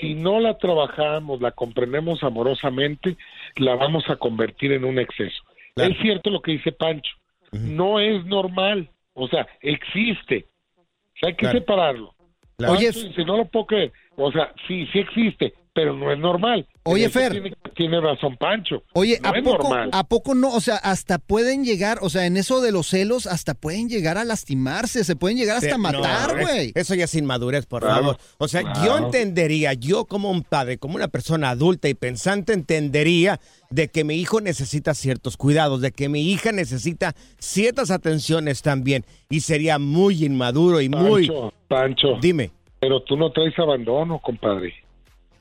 si 0.00 0.14
no 0.14 0.40
la 0.40 0.58
trabajamos, 0.58 1.40
la 1.40 1.52
comprendemos 1.52 2.24
amorosamente, 2.24 3.16
la 3.54 3.76
vamos 3.76 4.02
a 4.10 4.16
convertir 4.16 4.72
en 4.72 4.84
un 4.84 4.98
exceso. 4.98 5.40
Es 5.76 5.96
cierto 6.02 6.30
lo 6.30 6.40
que 6.42 6.52
dice 6.52 6.72
Pancho. 6.72 7.12
No 7.52 8.00
es 8.00 8.24
normal. 8.24 8.90
O 9.14 9.28
sea, 9.28 9.46
existe. 9.60 10.46
O 10.76 11.18
sea, 11.20 11.28
hay 11.28 11.34
que 11.34 11.40
Claro. 11.40 11.58
separarlo. 11.58 12.14
Claro. 12.56 12.74
Oye, 12.74 12.86
dice, 12.90 13.24
no 13.24 13.36
lo 13.36 13.44
puedo 13.46 13.66
creer. 13.66 13.92
O 14.16 14.30
sea, 14.32 14.52
sí, 14.66 14.86
sí 14.92 14.98
existe, 14.98 15.54
pero 15.74 15.94
no 15.96 16.12
es 16.12 16.18
normal. 16.18 16.66
Oye, 16.84 17.08
Fer. 17.08 17.32
Tiene, 17.32 17.52
tiene 17.74 18.00
razón 18.00 18.36
Pancho. 18.36 18.82
Oye, 18.92 19.18
no 19.22 19.30
¿a 19.30 19.38
es 19.38 19.42
poco, 19.44 19.62
normal. 19.68 19.90
¿a 19.92 20.04
poco 20.04 20.34
no? 20.34 20.52
O 20.54 20.60
sea, 20.60 20.76
hasta 20.76 21.18
pueden 21.18 21.64
llegar, 21.64 21.98
o 22.02 22.10
sea, 22.10 22.26
en 22.26 22.36
eso 22.36 22.60
de 22.60 22.72
los 22.72 22.88
celos, 22.88 23.26
hasta 23.26 23.54
pueden 23.54 23.88
llegar 23.88 24.18
a 24.18 24.24
lastimarse, 24.24 25.04
se 25.04 25.16
pueden 25.16 25.38
llegar 25.38 25.56
hasta 25.56 25.78
matar, 25.78 26.38
es- 26.38 26.46
güey. 26.46 26.72
Eso 26.74 26.94
ya 26.94 27.04
es 27.04 27.14
inmadurez, 27.14 27.66
por 27.66 27.82
Claro, 27.82 28.00
favor. 28.02 28.16
O 28.38 28.48
sea, 28.48 28.62
yo 28.84 28.98
entendería, 28.98 29.72
yo 29.72 30.04
como 30.04 30.30
un 30.30 30.42
padre, 30.42 30.76
como 30.78 30.96
una 30.96 31.08
persona 31.08 31.50
adulta 31.50 31.88
y 31.88 31.94
pensante, 31.94 32.52
entendería 32.52 33.40
de 33.70 33.88
que 33.88 34.04
mi 34.04 34.16
hijo 34.16 34.40
necesita 34.40 34.92
ciertos 34.94 35.36
cuidados, 35.38 35.80
de 35.80 35.92
que 35.92 36.08
mi 36.10 36.30
hija 36.30 36.52
necesita 36.52 37.14
ciertas 37.38 37.90
atenciones 37.90 38.60
también. 38.60 39.04
Y 39.30 39.40
sería 39.40 39.78
muy 39.78 40.24
inmaduro 40.24 40.80
y 40.82 40.88
muy... 40.90 41.28
Pancho, 41.28 41.52
Pancho, 41.68 42.08
Dime. 42.20 42.50
pero 42.80 43.00
tú 43.02 43.16
no 43.16 43.32
traes 43.32 43.58
abandono, 43.58 44.18
compadre. 44.18 44.74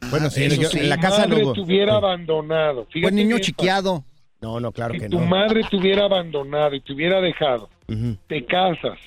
Bueno, 0.09 0.29
sí, 0.29 0.43
eso 0.45 0.61
yo- 0.61 0.69
sí. 0.69 0.79
en 0.79 0.89
la 0.89 0.95
Tu 0.95 1.01
casa 1.01 1.27
madre 1.27 1.43
hubiera 1.61 1.91
Sí. 1.93 1.97
abandonado. 1.97 2.85
Fíjate 2.85 3.01
Buen 3.01 3.15
niño 3.15 3.35
bien, 3.35 3.41
chiqueado. 3.41 4.03
No, 4.41 4.59
no, 4.59 4.71
claro 4.71 4.93
Si 4.95 4.99
que 5.01 5.09
tu 5.09 5.19
no. 5.19 5.25
madre 5.27 5.61
te 5.69 5.75
hubiera 5.77 6.05
abandonado 6.05 6.73
y 6.75 6.81
te 6.81 6.93
hubiera 6.93 7.21
dejado, 7.21 7.69
te 8.27 8.43
casas, 8.45 8.97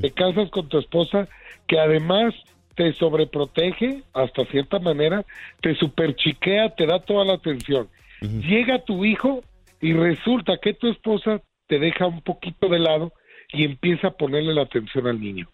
te 0.00 0.10
casas 0.10 0.50
con 0.50 0.68
tu 0.68 0.78
esposa 0.78 1.28
que 1.68 1.78
además 1.78 2.34
te 2.74 2.92
sobreprotege 2.94 4.02
hasta 4.12 4.44
cierta 4.46 4.80
manera, 4.80 5.24
te 5.60 5.74
superchiquea, 5.76 6.74
te 6.74 6.86
da 6.86 6.98
toda 7.00 7.24
la 7.24 7.34
atención. 7.34 7.88
Llega 8.20 8.84
tu 8.84 9.04
hijo 9.04 9.42
y 9.80 9.92
resulta 9.92 10.58
que 10.60 10.74
tu 10.74 10.88
esposa 10.90 11.40
te 11.68 11.78
deja 11.78 12.06
un 12.06 12.20
poquito 12.20 12.68
de 12.68 12.80
lado 12.80 13.12
y 13.52 13.64
empieza 13.64 14.08
a 14.08 14.16
ponerle 14.16 14.52
la 14.52 14.62
atención 14.62 15.06
al 15.06 15.20
niño. 15.20 15.48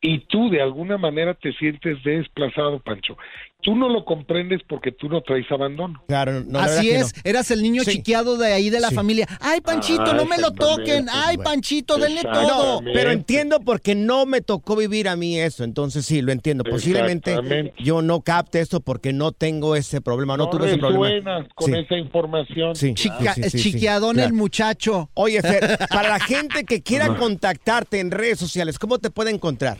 Y 0.00 0.20
tú 0.26 0.50
de 0.50 0.60
alguna 0.62 0.98
manera 0.98 1.34
te 1.34 1.52
sientes 1.52 2.02
desplazado, 2.02 2.80
Pancho. 2.80 3.16
Tú 3.64 3.74
no 3.74 3.88
lo 3.88 4.04
comprendes 4.04 4.60
porque 4.68 4.92
tú 4.92 5.08
no 5.08 5.22
traes 5.22 5.50
abandono. 5.50 6.02
Claro, 6.06 6.44
no, 6.46 6.58
Así 6.58 6.90
es, 6.90 7.14
no. 7.16 7.22
eras 7.24 7.50
el 7.50 7.62
niño 7.62 7.82
Sí. 7.82 7.92
chiqueado 7.92 8.36
de 8.36 8.52
ahí 8.52 8.68
de 8.68 8.78
la 8.78 8.90
Sí. 8.90 8.94
familia. 8.94 9.26
Ay, 9.40 9.62
Panchito, 9.62 10.04
Ah, 10.06 10.12
no 10.12 10.26
me 10.26 10.36
lo 10.36 10.50
toquen. 10.52 11.06
Ay, 11.10 11.36
bueno. 11.36 11.50
Panchito, 11.50 11.96
denle 11.96 12.20
todo. 12.22 12.82
No, 12.82 12.92
Pero 12.92 13.10
entiendo 13.10 13.60
porque 13.60 13.94
no 13.94 14.26
me 14.26 14.42
tocó 14.42 14.76
vivir 14.76 15.08
a 15.08 15.16
mí 15.16 15.38
eso, 15.40 15.64
entonces 15.64 16.04
sí, 16.04 16.20
lo 16.20 16.30
entiendo. 16.30 16.62
Posiblemente 16.62 17.72
yo 17.78 18.02
no 18.02 18.20
capte 18.20 18.60
esto 18.60 18.80
porque 18.80 19.14
no 19.14 19.32
tengo 19.32 19.76
ese 19.76 20.02
problema, 20.02 20.36
no, 20.36 20.44
No 20.44 20.50
tuve 20.50 20.66
ese 20.68 20.76
problema. 20.76 21.46
con 21.54 21.72
Sí. 21.72 21.78
esa 21.78 21.96
información. 21.96 22.76
Sí. 22.76 22.92
Chica- 22.94 23.32
Sí, 23.34 23.42
sí, 23.44 23.50
sí, 23.50 23.58
sí, 23.60 23.72
chiqueadón 23.72 24.14
claro. 24.16 24.28
el 24.28 24.34
muchacho. 24.34 25.08
Oye, 25.14 25.40
Fer, 25.40 25.78
para 25.88 26.10
la 26.10 26.20
gente 26.20 26.64
que 26.64 26.82
quiera 26.82 27.16
contactarte 27.16 27.98
en 28.00 28.10
redes 28.10 28.38
sociales, 28.38 28.78
¿cómo 28.78 28.98
te 28.98 29.08
puede 29.08 29.30
encontrar? 29.30 29.78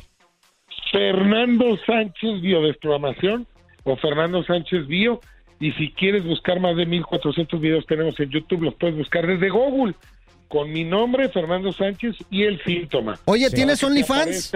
Fernando 0.91 1.65
Sánchez 1.87 2.41
Biodesprogramación 2.41 3.47
o 3.85 3.97
Fernando 3.97 4.43
Sánchez 4.43 4.87
Bio. 4.87 5.21
Y 5.61 5.73
si 5.73 5.93
quieres 5.93 6.25
buscar 6.25 6.59
más 6.61 6.77
de 6.77 6.85
1400 6.85 7.61
videos 7.61 7.87
tenemos 7.87 8.19
en 8.19 8.31
YouTube, 8.31 8.63
los 8.63 8.75
puedes 8.75 8.97
buscar 8.97 9.27
desde 9.27 9.51
Google 9.51 9.95
con 10.55 10.71
mi 10.73 10.85
nombre, 10.85 11.29
Fernando 11.31 11.73
Sánchez, 11.73 12.15
y 12.31 12.45
el 12.45 12.63
síntoma. 12.63 13.19
Oye. 13.25 13.51
¿tienes 13.51 13.83
OnlyFans? 13.83 14.53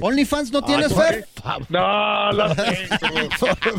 ¿OnlyFans 0.00 0.50
no 0.50 0.62
tienes, 0.62 0.90
por 0.90 1.04
Fer? 1.04 1.26
No, 1.68 2.32
la 2.32 2.54
tengo. 2.54 3.28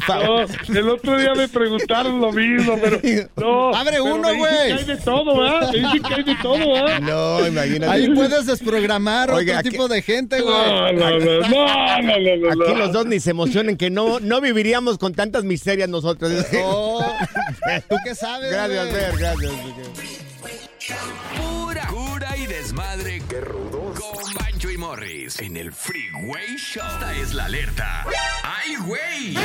No, 0.07 0.45
el 0.79 0.89
otro 0.89 1.17
día 1.17 1.33
me 1.33 1.47
preguntaron 1.49 2.21
lo 2.21 2.31
mismo, 2.31 2.77
pero 2.79 2.99
no. 3.35 3.73
Abre 3.75 3.93
pero 3.93 4.05
uno, 4.15 4.35
güey. 4.35 4.71
hay 4.73 4.83
de 4.83 4.95
todo, 4.97 5.39
¿verdad? 5.41 5.71
Me 5.71 5.79
dicen 5.79 6.03
que 6.03 6.13
hay 6.13 6.23
de 6.23 6.35
todo, 6.35 6.73
¿verdad? 6.73 6.99
No, 7.01 7.47
imagínate. 7.47 7.91
Ahí 7.91 8.09
puedes 8.13 8.45
desprogramar 8.45 9.31
Oiga, 9.31 9.53
otro 9.53 9.59
aquí- 9.61 9.69
tipo 9.71 9.87
de 9.87 10.01
gente, 10.03 10.41
güey. 10.41 10.53
No, 10.55 10.91
no, 10.93 11.09
no, 11.09 11.19
no, 11.19 11.19
no, 11.19 12.01
no, 12.01 12.37
no, 12.37 12.63
Aquí 12.63 12.73
no. 12.73 12.75
los 12.77 12.93
dos 12.93 13.07
ni 13.07 13.19
se 13.19 13.31
emocionen 13.31 13.75
que 13.75 13.89
no, 13.89 14.19
no 14.19 14.39
viviríamos 14.39 14.99
con 14.99 15.15
tantas 15.15 15.43
miserias 15.43 15.89
nosotros. 15.89 16.31
Oh, 16.63 17.03
¿Tú 17.89 17.95
qué 18.05 18.13
sabes, 18.13 18.51
Gracias? 18.51 18.89
Fer, 18.91 19.17
gracias. 19.17 19.51
Desmadre. 22.65 23.21
¡Qué 23.29 23.41
rudos! 23.41 23.99
Con 23.99 24.33
Bancho 24.33 24.71
y 24.71 24.77
Morris 24.79 25.39
en 25.39 25.55
el 25.55 25.71
Freeway 25.71 26.55
Show. 26.57 26.83
Esta 26.83 27.13
es 27.13 27.31
la 27.35 27.45
alerta. 27.45 28.03
¡Ay, 28.41 28.75
güey! 28.77 29.35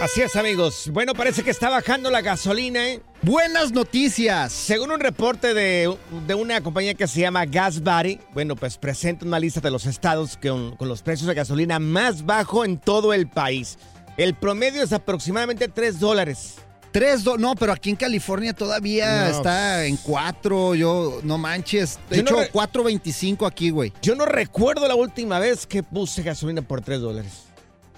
Así 0.00 0.22
es, 0.22 0.34
amigos. 0.34 0.88
Bueno, 0.90 1.12
parece 1.12 1.44
que 1.44 1.50
está 1.50 1.68
bajando 1.68 2.10
la 2.10 2.22
gasolina, 2.22 2.88
¿eh? 2.88 3.02
Buenas 3.20 3.72
noticias. 3.72 4.50
Según 4.50 4.92
un 4.92 5.00
reporte 5.00 5.52
de, 5.52 5.94
de 6.26 6.34
una 6.34 6.62
compañía 6.62 6.94
que 6.94 7.06
se 7.06 7.20
llama 7.20 7.44
Gas 7.44 7.82
Buddy, 7.82 8.18
bueno, 8.32 8.56
pues 8.56 8.78
presenta 8.78 9.26
una 9.26 9.38
lista 9.38 9.60
de 9.60 9.70
los 9.70 9.84
estados 9.84 10.38
con, 10.40 10.74
con 10.76 10.88
los 10.88 11.02
precios 11.02 11.28
de 11.28 11.34
gasolina 11.34 11.78
más 11.78 12.24
bajo 12.24 12.64
en 12.64 12.78
todo 12.78 13.12
el 13.12 13.28
país. 13.28 13.76
El 14.16 14.32
promedio 14.34 14.82
es 14.82 14.94
aproximadamente 14.94 15.68
3 15.68 16.00
dólares. 16.00 16.54
Tres, 16.92 17.22
do- 17.22 17.36
no, 17.36 17.54
pero 17.54 17.72
aquí 17.72 17.90
en 17.90 17.96
California 17.96 18.52
todavía 18.54 19.28
No. 19.28 19.36
está 19.36 19.84
en 19.84 19.96
cuatro. 19.98 20.74
Yo, 20.74 21.20
no 21.22 21.36
manches. 21.38 21.98
De 22.08 22.16
Yo 22.18 22.22
no 22.22 22.30
hecho, 22.30 22.40
re- 22.40 22.50
4.25 22.52 23.46
aquí, 23.46 23.70
güey. 23.70 23.92
Yo 24.02 24.14
no 24.14 24.24
recuerdo 24.24 24.88
la 24.88 24.94
última 24.94 25.38
vez 25.38 25.66
que 25.66 25.82
puse 25.82 26.22
gasolina 26.22 26.62
por 26.62 26.80
3 26.80 27.00
dólares. 27.00 27.32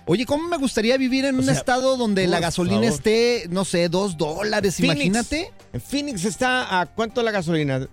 Oye, 0.07 0.27
¿cómo 0.27 0.49
me 0.49 0.57
gustaría 0.57 0.97
vivir 0.97 1.25
en 1.25 1.37
O 1.37 1.39
un 1.39 1.45
sea, 1.45 1.55
estado 1.55 1.97
donde 1.97 2.27
la 2.27 2.41
gasolina 2.41 2.79
favor. 2.79 2.93
esté, 2.95 3.45
no 3.51 3.65
sé, 3.65 3.89
dos 3.89 4.17
dólares? 4.17 4.75
Phoenix. 4.77 4.95
Imagínate. 5.07 5.53
En 5.73 5.81
Phoenix 5.81 6.25
está 6.25 6.81
a 6.81 6.87
cuánto 6.87 7.23
la 7.23 7.31
gasolina. 7.31 7.87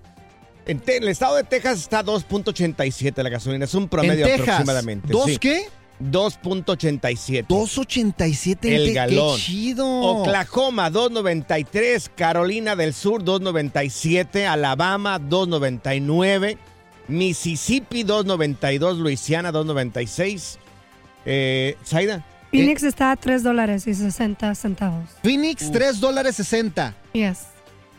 En, 0.66 0.80
Te- 0.80 0.98
el 0.98 1.08
estado 1.10 1.36
de 1.36 1.44
Texas 1.44 1.78
está 1.80 2.04
2.87 2.04 3.22
la 3.24 3.30
gasolina. 3.30 3.66
Es 3.66 3.74
un 3.76 3.88
promedio 3.88 4.26
en 4.26 4.32
Texas. 4.38 4.50
aproximadamente. 4.56 5.08
¿Dos 5.14 5.26
sí. 5.26 5.38
qué? 5.38 5.68
2.87. 6.02 7.48
2.87 7.48 8.68
en 8.68 8.74
El 8.74 8.86
Te- 8.86 8.94
galón. 8.94 9.36
Qué 9.38 9.42
chido. 9.44 9.88
Oklahoma 9.88 10.90
2.93, 10.92 12.10
Carolina 12.16 12.76
del 12.76 12.94
Sur 12.94 13.24
2.97, 13.24 14.46
Alabama 14.46 15.20
2.99, 15.20 16.58
Mississippi 17.08 18.04
2.92, 18.04 18.98
Luisiana 18.98 19.52
2.96. 19.52 20.58
Eh, 21.26 21.76
Zaida, 21.86 22.24
Phoenix 22.52 22.84
está 22.84 23.12
a 23.12 23.16
3 23.18 23.44
dólares 23.44 23.86
y 23.88 23.94
60 23.94 24.56
centavos. 24.56 25.10
Phoenix, 25.22 25.70
3 25.72 26.00
dólares 26.00 26.36
60. 26.38 26.96
Yes. 27.14 27.40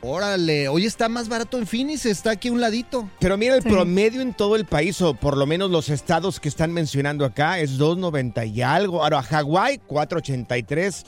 Órale, 0.00 0.68
hoy 0.68 0.86
está 0.86 1.08
más 1.08 1.28
barato 1.28 1.58
en 1.58 1.66
Phoenix, 1.66 2.06
está 2.06 2.30
aquí 2.30 2.48
a 2.48 2.52
un 2.52 2.60
ladito. 2.60 3.10
pero 3.18 3.36
mira 3.36 3.56
el 3.56 3.62
Sí. 3.62 3.68
promedio 3.68 4.20
en 4.20 4.32
todo 4.32 4.54
el 4.54 4.64
país, 4.64 5.00
o 5.02 5.14
por 5.14 5.36
lo 5.36 5.44
menos 5.44 5.70
los 5.70 5.88
estados 5.88 6.38
que 6.38 6.48
están 6.48 6.72
mencionando 6.72 7.24
acá, 7.24 7.58
es 7.58 7.78
2.90 7.78 8.44
y 8.44 8.62
algo. 8.62 9.02
Ahora, 9.02 9.22
Hawái 9.22 9.80
4.83. 9.88 11.04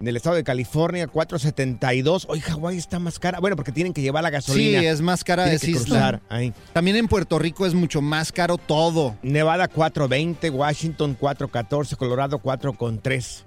En 0.00 0.06
el 0.06 0.16
estado 0.16 0.36
de 0.36 0.44
California, 0.44 1.08
4.72. 1.08 2.24
Hoy 2.28 2.38
Hawái 2.38 2.76
está 2.78 3.00
más 3.00 3.18
cara. 3.18 3.40
Bueno, 3.40 3.56
porque 3.56 3.72
tienen 3.72 3.92
que 3.92 4.00
llevar 4.00 4.22
la 4.22 4.28
Sí, 4.28 4.34
gasolina. 4.34 4.82
es 4.82 5.00
más 5.00 5.24
cara 5.24 5.44
de 5.46 5.58
cruzar 5.58 6.22
ahí. 6.28 6.52
También 6.72 6.96
en 6.98 7.08
Puerto 7.08 7.36
Rico 7.40 7.66
es 7.66 7.74
mucho 7.74 8.00
más 8.00 8.30
caro 8.30 8.58
todo. 8.58 9.16
Nevada 9.24 9.66
420, 9.66 10.50
Washington 10.50 11.16
414, 11.18 11.96
Colorado 11.96 12.38
4.3. 12.38 13.44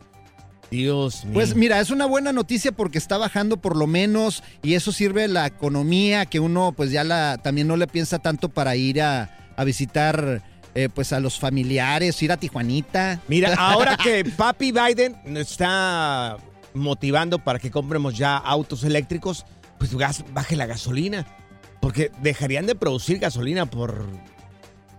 Dios 0.72 1.26
mío. 1.26 1.34
Pues 1.34 1.56
mira, 1.56 1.80
es 1.82 1.90
una 1.92 2.06
buena 2.06 2.32
noticia 2.34 2.72
porque 2.72 2.98
está 2.98 3.18
bajando 3.18 3.58
por 3.58 3.76
lo 3.76 3.86
menos 3.88 4.42
y 4.64 4.74
eso 4.76 4.92
sirve 4.92 5.26
a 5.26 5.28
la 5.28 5.46
economía 5.46 6.26
que 6.26 6.40
uno 6.40 6.74
pues 6.76 6.92
ya 6.92 7.04
la 7.04 7.38
también 7.44 7.68
no 7.68 7.76
le 7.78 7.88
piensa 7.88 8.20
tanto 8.20 8.50
para 8.50 8.76
ir 8.78 9.02
a, 9.02 9.38
a 9.58 9.64
visitar 9.66 10.42
eh, 10.74 10.88
pues 10.88 11.12
a 11.12 11.20
los 11.20 11.38
familiares, 11.38 12.22
ir 12.24 12.32
a 12.32 12.38
Tijuanita. 12.38 13.20
Mira, 13.28 13.54
ahora 13.58 13.98
que 13.98 14.24
Papi 14.24 14.72
Biden 14.72 15.18
nos 15.26 15.52
está 15.52 16.38
motivando 16.74 17.38
para 17.40 17.60
que 17.60 17.70
compremos 17.70 18.18
ya 18.18 18.38
autos 18.38 18.86
eléctricos, 18.86 19.46
pues 19.78 19.94
gas- 19.94 20.24
baje 20.34 20.56
la 20.56 20.66
gasolina. 20.68 21.28
Porque 21.82 22.12
dejarían 22.22 22.66
de 22.68 22.76
producir 22.76 23.18
gasolina 23.20 23.66
por 23.66 24.06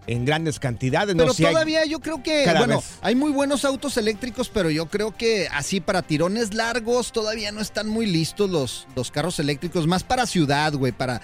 en 0.07 0.25
grandes 0.25 0.59
cantidades. 0.59 1.15
Pero 1.15 1.29
no 1.29 1.35
Si 1.35 1.45
hay- 1.45 1.53
todavía 1.53 1.85
yo 1.85 2.01
creo 2.01 2.23
que, 2.23 2.43
cada 2.45 2.61
bueno, 2.61 2.77
vez. 2.79 2.99
hay 3.03 3.15
muy 3.15 3.31
buenos 3.31 3.65
autos 3.65 3.97
eléctricos, 3.97 4.49
pero 4.49 4.69
yo 4.71 4.87
creo 4.87 5.17
que 5.17 5.49
así 5.53 5.81
para 5.81 6.03
tirones 6.03 6.55
largos 6.55 7.13
todavía 7.13 7.53
no 7.53 7.61
están 7.61 7.89
muy 7.89 8.07
listos 8.07 8.51
los, 8.51 8.87
los 8.97 9.11
carros 9.11 9.39
eléctricos, 9.39 9.87
más 9.87 10.03
para 10.03 10.27
ciudad, 10.27 10.73
güey, 10.75 10.93
para, 10.93 11.21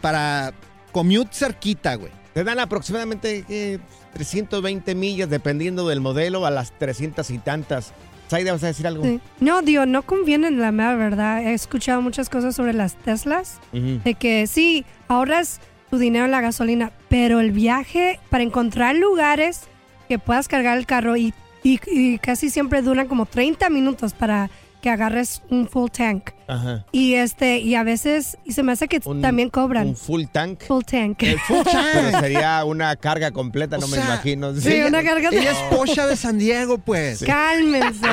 para 0.00 0.52
commute 0.92 1.30
cerquita, 1.32 1.94
güey. 1.96 2.12
Te 2.34 2.44
dan 2.44 2.58
aproximadamente 2.60 3.44
¿qué? 3.46 3.80
320 4.14 4.94
millas, 4.94 5.28
dependiendo 5.30 5.88
del 5.88 6.00
modelo, 6.00 6.46
a 6.46 6.50
las 6.50 6.72
300 6.78 7.28
y 7.30 7.38
tantas. 7.38 7.92
Saida, 8.28 8.52
¿vas 8.52 8.62
a 8.62 8.68
decir 8.68 8.86
algo? 8.86 9.02
Sí. 9.02 9.20
No, 9.40 9.60
digo, 9.62 9.86
no 9.86 10.02
conviene 10.02 10.52
la 10.52 10.70
mera 10.70 10.94
verdad. 10.94 11.42
He 11.42 11.52
escuchado 11.52 12.00
muchas 12.00 12.28
cosas 12.28 12.54
sobre 12.54 12.72
las 12.72 12.94
Teslas. 12.94 13.58
De 13.72 14.14
que 14.14 14.46
sí, 14.46 14.84
ahorras 15.08 15.58
tu 15.90 15.98
dinero 15.98 16.24
en 16.24 16.30
la 16.30 16.40
gasolina, 16.40 16.92
pero 17.08 17.40
el 17.40 17.50
viaje 17.52 18.20
para 18.30 18.42
encontrar 18.44 18.94
lugares 18.96 19.62
que 20.08 20.18
puedas 20.18 20.48
cargar 20.48 20.78
el 20.78 20.86
carro 20.86 21.16
y, 21.16 21.34
y- 21.62 21.80
y 21.86 22.18
casi 22.18 22.48
siempre 22.50 22.82
duran 22.82 23.06
como 23.08 23.26
30 23.26 23.68
minutos 23.70 24.12
para 24.14 24.50
que 24.80 24.88
agarres 24.88 25.42
un 25.50 25.68
full 25.68 25.90
tank. 25.90 26.30
Ajá. 26.48 26.86
Y 26.90 27.12
este, 27.14 27.58
y 27.58 27.74
a 27.74 27.82
veces, 27.82 28.38
y 28.46 28.52
se 28.52 28.62
me 28.62 28.72
hace 28.72 28.88
que 28.88 28.98
también 28.98 29.50
cobran. 29.50 29.88
Un 29.88 29.96
full 29.96 30.24
tank. 30.32 30.62
Full 30.66 30.84
tank. 30.84 31.22
El 31.22 31.38
full 31.40 31.62
tank. 31.64 31.86
Pero 31.92 32.20
sería 32.20 32.64
una 32.64 32.96
carga 32.96 33.30
completa, 33.30 33.76
no 33.76 33.86
me 33.88 33.98
imagino. 33.98 34.54
Sí, 34.54 34.80
una 34.80 35.02
carga 35.02 35.28
Ella 35.32 35.50
es 35.52 35.58
Pocha 35.76 36.06
de 36.06 36.16
San 36.16 36.38
Diego, 36.38 36.78
pues. 36.78 37.22
Cálmense, 37.22 38.06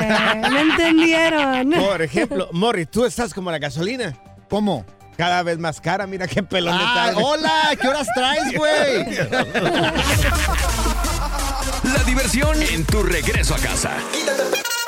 no 0.50 0.58
entendieron. 0.58 1.70
Por 1.72 2.02
ejemplo, 2.02 2.48
Morris, 2.52 2.88
tú 2.90 3.06
estás 3.06 3.32
como 3.32 3.50
la 3.50 3.58
gasolina. 3.58 4.14
¿Cómo? 4.50 4.84
Cada 5.18 5.42
vez 5.42 5.58
más 5.58 5.80
cara, 5.80 6.06
mira 6.06 6.28
qué 6.28 6.44
pelón 6.44 6.78
Ah, 6.80 7.06
está. 7.08 7.20
hola, 7.20 7.76
¿qué 7.80 7.88
horas 7.88 8.06
traes, 8.14 8.54
güey? 8.56 9.04
La 11.82 12.04
diversión 12.06 12.62
en 12.62 12.84
tu 12.84 13.02
regreso 13.02 13.56
a 13.56 13.58
casa. 13.58 13.90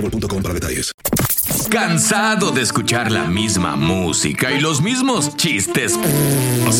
boostmobile.com 0.00 0.42
para 0.42 0.54
detalles. 0.54 0.92
¿Cansado 1.70 2.50
de 2.50 2.62
escuchar 2.62 3.12
la 3.12 3.24
misma 3.24 3.76
música 3.76 4.50
y 4.52 4.60
los 4.60 4.80
mismos 4.80 5.36
chistes 5.36 5.98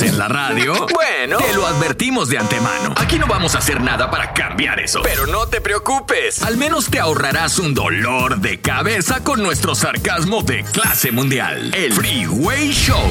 en 0.02 0.18
la 0.18 0.28
radio? 0.28 0.86
Bueno, 0.94 1.38
te 1.38 1.52
lo 1.54 1.66
advertimos 1.66 2.28
de 2.28 2.38
antemano. 2.38 2.94
Aquí 2.96 3.18
no 3.18 3.26
vamos 3.26 3.54
a 3.54 3.58
hacer 3.58 3.82
nada 3.82 4.10
para 4.10 4.32
cambiar 4.32 4.80
eso. 4.80 5.00
Pero 5.02 5.26
no 5.26 5.46
te 5.46 5.60
preocupes. 5.60 6.42
Al 6.42 6.56
menos 6.56 6.88
te 6.88 7.00
ahorrarás 7.00 7.58
un 7.58 7.74
dolor 7.74 8.40
de 8.40 8.60
cabeza 8.60 9.22
con 9.22 9.42
nuestro 9.42 9.74
sarcasmo 9.74 10.42
de 10.42 10.64
clase 10.64 11.12
mundial. 11.12 11.74
El 11.74 11.92
Freeway 11.92 12.70
Show. 12.70 13.08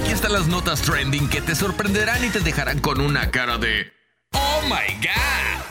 Aquí 0.00 0.12
están 0.12 0.32
las 0.32 0.46
notas 0.46 0.80
trending 0.82 1.28
que 1.28 1.42
te 1.42 1.54
sorprenderán 1.54 2.24
y 2.24 2.28
te 2.28 2.40
dejarán 2.40 2.80
con 2.80 3.00
una 3.00 3.30
cara 3.30 3.58
de... 3.58 3.92
¡Oh, 4.32 4.62
my 4.62 4.94
God! 4.96 5.64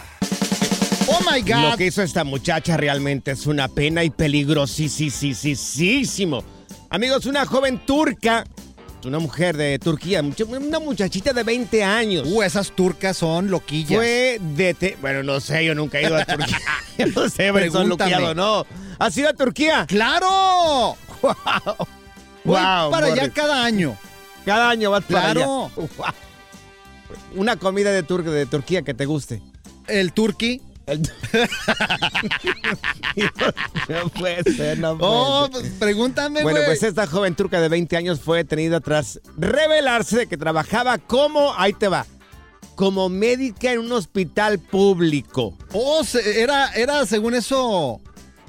Oh 1.25 1.31
my 1.33 1.41
God. 1.41 1.71
Lo 1.71 1.77
que 1.77 1.87
hizo 1.87 2.01
esta 2.01 2.23
muchacha 2.23 2.77
realmente 2.77 3.31
es 3.31 3.45
una 3.47 3.67
pena 3.67 4.03
y 4.03 4.09
peligrosísimo. 4.09 6.43
Amigos, 6.89 7.25
una 7.25 7.45
joven 7.45 7.79
turca, 7.85 8.45
una 9.05 9.19
mujer 9.19 9.57
de 9.57 9.79
Turquía, 9.79 10.23
una 10.47 10.79
muchachita 10.79 11.33
de 11.33 11.43
20 11.43 11.83
años. 11.83 12.27
Uh, 12.27 12.43
esas 12.43 12.71
turcas 12.71 13.17
son 13.17 13.49
loquillas. 13.49 13.97
Fue 13.97 14.39
de... 14.55 14.97
Bueno, 15.01 15.23
no 15.23 15.39
sé, 15.39 15.65
yo 15.65 15.73
nunca 15.75 15.99
he 15.99 16.03
ido 16.03 16.15
a 16.15 16.25
Turquía. 16.25 16.59
no 17.15 17.29
sé, 17.29 17.51
pero 17.53 17.71
son 17.71 17.83
Pregúntame. 17.87 18.11
loqueados 18.11 18.29
o 18.29 18.35
no. 18.35 18.65
¿Has 18.99 19.17
ido 19.17 19.29
a 19.29 19.33
Turquía? 19.33 19.85
¡Claro! 19.87 20.95
¡Wow! 21.21 21.33
Voy 22.45 22.61
Wow, 22.61 22.91
para 22.91 23.07
allá 23.07 23.29
cada 23.29 23.63
año. 23.63 23.97
Cada 24.45 24.69
año 24.69 24.91
vas 24.91 25.03
para 25.05 25.21
allá. 25.31 25.33
Claro. 25.33 25.71
Wow. 25.75 25.87
Una 27.35 27.55
comida 27.55 27.91
de, 27.91 28.05
Tur- 28.05 28.23
de 28.23 28.45
Turquía 28.45 28.83
que 28.83 28.93
te 28.93 29.05
guste. 29.05 29.41
El 29.87 30.13
turqui. 30.13 30.61
No 33.89 34.09
puede 34.09 34.43
ser, 34.55 34.79
no 34.79 34.97
puede 34.97 35.11
Oh, 35.13 35.43
ser. 35.51 35.61
pues, 35.61 35.73
pregúntame. 35.79 36.43
Bueno, 36.43 36.59
pues 36.65 36.83
esta 36.83 37.07
joven 37.07 37.35
turca 37.35 37.59
de 37.61 37.69
20 37.69 37.95
años 37.97 38.19
fue 38.19 38.39
detenida 38.39 38.79
tras 38.79 39.19
revelarse 39.37 40.17
de 40.19 40.27
que 40.27 40.37
trabajaba 40.37 40.97
como, 40.97 41.53
ahí 41.55 41.73
te 41.73 41.87
va, 41.87 42.05
como 42.75 43.09
médica 43.09 43.71
en 43.71 43.79
un 43.79 43.91
hospital 43.91 44.59
público. 44.59 45.57
Oh, 45.73 46.03
era, 46.35 46.71
era 46.73 47.05
según 47.05 47.35
eso. 47.35 47.99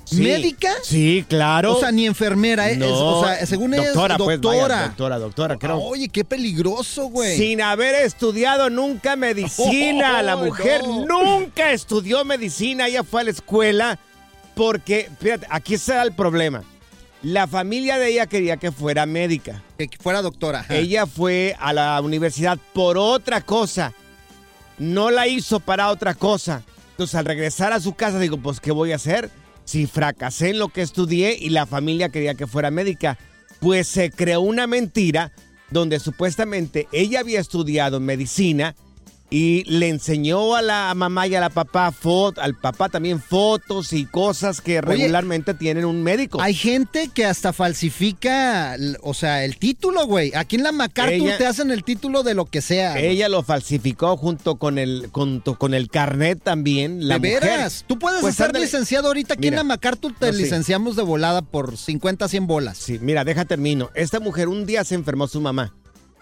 Sí. 0.04 0.16
¿Médica? 0.20 0.70
Sí, 0.82 1.24
claro. 1.28 1.76
O 1.76 1.80
sea, 1.80 1.90
ni 1.90 2.06
enfermera, 2.06 2.70
¿eh? 2.70 2.76
No, 2.76 2.84
Es- 2.86 2.92
o 2.92 3.24
sea, 3.24 3.46
según 3.46 3.70
doctora, 3.70 4.14
es 4.14 4.22
pues, 4.22 4.40
doctora. 4.40 4.74
vaya, 4.74 4.86
doctora, 4.88 5.18
doctora, 5.18 5.56
creo. 5.56 5.78
Oye, 5.78 6.08
qué 6.08 6.24
peligroso, 6.24 7.06
güey. 7.06 7.36
Sin 7.38 7.62
haber 7.62 7.94
estudiado 7.94 8.68
nunca 8.70 9.16
medicina. 9.16 10.22
la 10.22 10.36
mujer 10.36 10.82
no. 10.86 11.06
nunca 11.06 11.72
estudió 11.72 12.24
medicina. 12.24 12.86
Ella 12.86 13.02
fue 13.02 13.22
a 13.22 13.24
la 13.24 13.30
escuela 13.30 13.98
porque, 14.54 15.10
fíjate, 15.20 15.46
aquí 15.50 15.74
está 15.74 16.02
el 16.02 16.12
problema. 16.12 16.62
La 17.22 17.46
familia 17.48 17.98
de 17.98 18.08
ella 18.10 18.26
quería 18.26 18.58
que 18.58 18.70
fuera 18.70 19.06
médica. 19.06 19.62
Que 19.78 19.88
fuera 19.98 20.20
doctora. 20.20 20.60
ajá. 20.60 20.74
Ella 20.74 21.06
fue 21.06 21.56
a 21.58 21.72
la 21.72 21.98
universidad 22.02 22.58
por 22.74 22.98
otra 22.98 23.40
cosa. 23.40 23.94
No 24.78 25.10
la 25.10 25.26
hizo 25.26 25.60
para 25.60 25.88
otra 25.88 26.14
cosa. 26.14 26.62
Entonces, 26.90 27.14
al 27.14 27.24
regresar 27.24 27.72
a 27.72 27.80
su 27.80 27.94
casa, 27.94 28.18
digo, 28.18 28.36
pues, 28.36 28.60
¿qué 28.60 28.70
voy 28.72 28.92
a 28.92 28.96
hacer? 28.96 29.30
Si 29.64 29.86
fracasé 29.86 30.50
en 30.50 30.58
lo 30.58 30.68
que 30.68 30.82
estudié 30.82 31.36
y 31.38 31.50
la 31.50 31.66
familia 31.66 32.10
quería 32.10 32.34
que 32.34 32.46
fuera 32.46 32.70
médica. 32.70 33.18
Pues 33.60 33.88
se 33.88 34.10
creó 34.10 34.40
una 34.40 34.66
mentira 34.66 35.32
donde 35.70 35.98
supuestamente 35.98 36.86
ella 36.92 37.20
había 37.20 37.40
estudiado 37.40 37.98
medicina 37.98 38.74
y 39.30 39.64
le 39.64 39.88
enseñó 39.88 40.54
a 40.54 40.62
la 40.62 40.92
mamá 40.94 41.26
y 41.26 41.34
a 41.34 41.40
la 41.40 41.50
papá, 41.50 41.90
fo- 41.92 42.36
al 42.38 42.54
papá 42.54 42.88
también 42.88 43.20
fotos 43.20 43.92
y 43.92 44.04
cosas 44.04 44.60
que 44.60 44.80
regularmente 44.80 45.54
tienen 45.54 45.84
un 45.86 46.02
médico. 46.02 46.40
Hay 46.40 46.54
gente 46.54 47.10
que 47.12 47.24
hasta 47.24 47.52
falsifica, 47.52 48.76
o 49.02 49.14
sea, 49.14 49.44
el 49.44 49.56
título, 49.58 50.06
güey. 50.06 50.32
Aquí 50.34 50.56
en 50.56 50.62
la 50.62 50.72
MacArthur 50.72 51.28
Ella- 51.28 51.38
te 51.38 51.46
hacen 51.46 51.70
el 51.70 51.84
título 51.84 52.22
de 52.22 52.34
lo 52.34 52.44
que 52.46 52.60
sea. 52.60 52.98
Ella 52.98 53.28
lo 53.28 53.42
falsificó 53.42 54.16
junto 54.16 54.56
con 54.56 54.78
el 54.78 55.08
junto 55.12 55.58
con 55.58 55.74
el 55.74 55.88
carnet 55.88 56.42
también. 56.42 57.08
La 57.08 57.18
¿De 57.18 57.28
mujer. 57.30 57.42
veras? 57.50 57.84
Tú 57.86 57.98
puedes 57.98 58.20
Pues 58.20 58.36
ser 58.36 58.46
ándale. 58.46 58.66
licenciado 58.66 59.08
ahorita 59.08 59.34
aquí 59.34 59.42
Mira, 59.44 59.54
en 59.62 59.68
la 59.68 59.74
MacArthur, 59.74 60.14
te 60.18 60.26
no, 60.26 60.32
sí. 60.32 60.42
licenciamos 60.42 60.96
de 60.96 61.02
volada 61.02 61.42
por 61.42 61.76
50, 61.76 62.28
100 62.28 62.46
bolas. 62.46 62.78
Sí, 62.78 62.98
mira, 63.00 63.24
deja 63.24 63.44
termino. 63.44 63.90
Esta 63.94 64.20
mujer 64.20 64.48
un 64.48 64.66
día 64.66 64.84
se 64.84 64.94
enfermó 64.94 65.26
su 65.28 65.40
mamá 65.40 65.74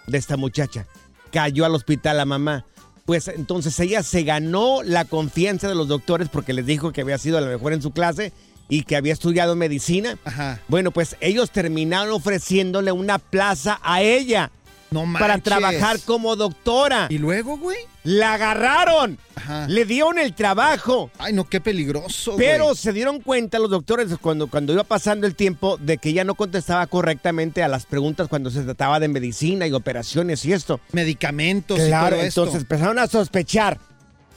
de 0.06 0.18
esta 0.18 0.36
muchacha. 0.36 0.86
Cayó 1.32 1.64
al 1.64 1.74
hospital 1.74 2.16
la 2.18 2.24
mamá. 2.26 2.66
Pues 3.12 3.28
entonces 3.28 3.78
ella 3.78 4.02
se 4.02 4.22
ganó 4.22 4.82
la 4.82 5.04
confianza 5.04 5.68
de 5.68 5.74
los 5.74 5.86
doctores 5.86 6.30
porque 6.30 6.54
les 6.54 6.64
dijo 6.64 6.92
que 6.92 7.02
había 7.02 7.18
sido 7.18 7.36
a 7.36 7.42
lo 7.42 7.48
mejor 7.48 7.74
en 7.74 7.82
su 7.82 7.90
clase 7.90 8.32
y 8.70 8.84
que 8.84 8.96
había 8.96 9.12
estudiado 9.12 9.54
medicina. 9.54 10.16
Ajá. 10.24 10.60
Bueno, 10.66 10.92
pues 10.92 11.16
ellos 11.20 11.50
terminaron 11.50 12.10
ofreciéndole 12.14 12.90
una 12.90 13.18
plaza 13.18 13.78
a 13.82 14.00
ella 14.00 14.50
No 14.90 15.04
para 15.12 15.36
trabajar 15.36 16.00
como 16.06 16.36
doctora. 16.36 17.08
¿Y 17.10 17.18
luego, 17.18 17.58
güey? 17.58 17.76
La 18.02 18.32
agarraron. 18.32 19.18
Ajá. 19.42 19.66
Le 19.68 19.84
dieron 19.84 20.18
el 20.18 20.34
trabajo. 20.34 21.10
Ay, 21.18 21.32
no, 21.32 21.48
qué 21.48 21.60
peligroso, 21.60 22.34
Pero 22.36 22.64
güey. 22.64 22.76
se 22.76 22.92
dieron 22.92 23.20
cuenta 23.20 23.58
los 23.58 23.70
doctores 23.70 24.08
cuando, 24.20 24.46
cuando 24.46 24.72
iba 24.72 24.84
pasando 24.84 25.26
el 25.26 25.34
tiempo 25.34 25.76
de 25.78 25.98
que 25.98 26.10
ella 26.10 26.24
no 26.24 26.34
contestaba 26.34 26.86
correctamente 26.86 27.62
a 27.62 27.68
las 27.68 27.86
preguntas 27.86 28.28
cuando 28.28 28.50
se 28.50 28.62
trataba 28.62 29.00
de 29.00 29.08
medicina 29.08 29.66
y 29.66 29.72
operaciones 29.72 30.44
y 30.44 30.52
esto. 30.52 30.80
Medicamentos 30.92 31.78
Claro, 31.80 32.16
y 32.16 32.18
todo 32.18 32.26
esto. 32.26 32.40
entonces 32.42 32.62
empezaron 32.62 32.98
a 32.98 33.06
sospechar. 33.06 33.78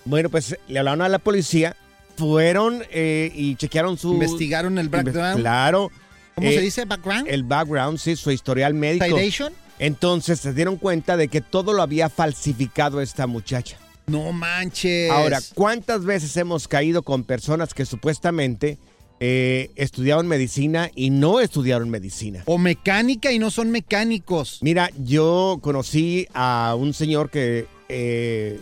Bueno, 0.06 0.30
pues 0.30 0.58
le 0.68 0.80
hablaron 0.80 1.02
a 1.02 1.10
la 1.10 1.20
policía, 1.20 1.76
fueron 2.18 2.84
eh, 2.92 3.32
y 3.34 3.56
chequearon 3.56 3.98
su... 3.98 4.14
Investigaron 4.14 4.78
el 4.78 4.90
background. 4.90 5.40
Claro. 5.40 5.92
¿Cómo 6.36 6.48
Eh, 6.50 6.54
se 6.56 6.62
dice? 6.62 6.86
¿Background? 6.86 7.28
El 7.30 7.44
background, 7.44 7.98
sí, 7.98 8.16
su 8.16 8.30
historial 8.32 8.74
médico. 8.74 9.06
¿Citation? 9.06 9.54
Entonces 9.80 10.40
se 10.40 10.54
dieron 10.54 10.78
cuenta 10.78 11.18
de 11.18 11.28
que 11.28 11.42
todo 11.42 11.74
lo 11.74 11.82
había 11.82 12.10
falsificado 12.10 13.02
esta 13.02 13.28
muchacha. 13.28 13.78
No 14.08 14.32
manches. 14.32 15.12
Ahora, 15.12 15.40
¿cuántas 15.54 16.06
veces 16.06 16.36
hemos 16.38 16.68
caído 16.68 17.04
con 17.04 17.24
personas 17.24 17.74
que 17.74 17.86
supuestamente 17.86 18.78
eh, 19.20 19.72
estudiaron 19.76 20.28
medicina 20.28 20.92
y 20.96 21.10
no 21.10 21.40
estudiaron 21.40 21.90
medicina? 21.90 22.44
O 22.46 22.58
mecánica 22.58 23.32
y 23.32 23.40
no 23.40 23.50
son 23.50 23.72
mecánicos. 23.72 24.60
Mira, 24.62 24.92
yo 25.04 25.60
conocí 25.62 26.28
a 26.34 26.76
un 26.78 26.94
señor 26.94 27.30
que 27.30 27.68
eh, 27.90 28.60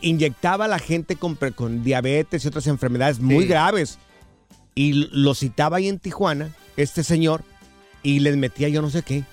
inyectaba 0.00 0.66
a 0.66 0.68
la 0.68 0.78
gente 0.78 1.16
con, 1.16 1.82
diabetes 1.82 2.44
y 2.44 2.48
otras 2.48 2.66
enfermedades 2.66 3.20
muy 3.20 3.46
graves. 3.46 3.98
Y 4.74 4.92
lo 5.12 5.34
citaba 5.34 5.78
ahí 5.78 5.88
en 5.88 5.98
Tijuana, 5.98 6.54
este 6.76 7.04
señor, 7.04 7.42
y 8.02 8.20
les 8.20 8.36
metía 8.36 8.68
yo 8.68 8.82
no 8.82 8.90
sé 8.90 9.02
qué. 9.02 9.24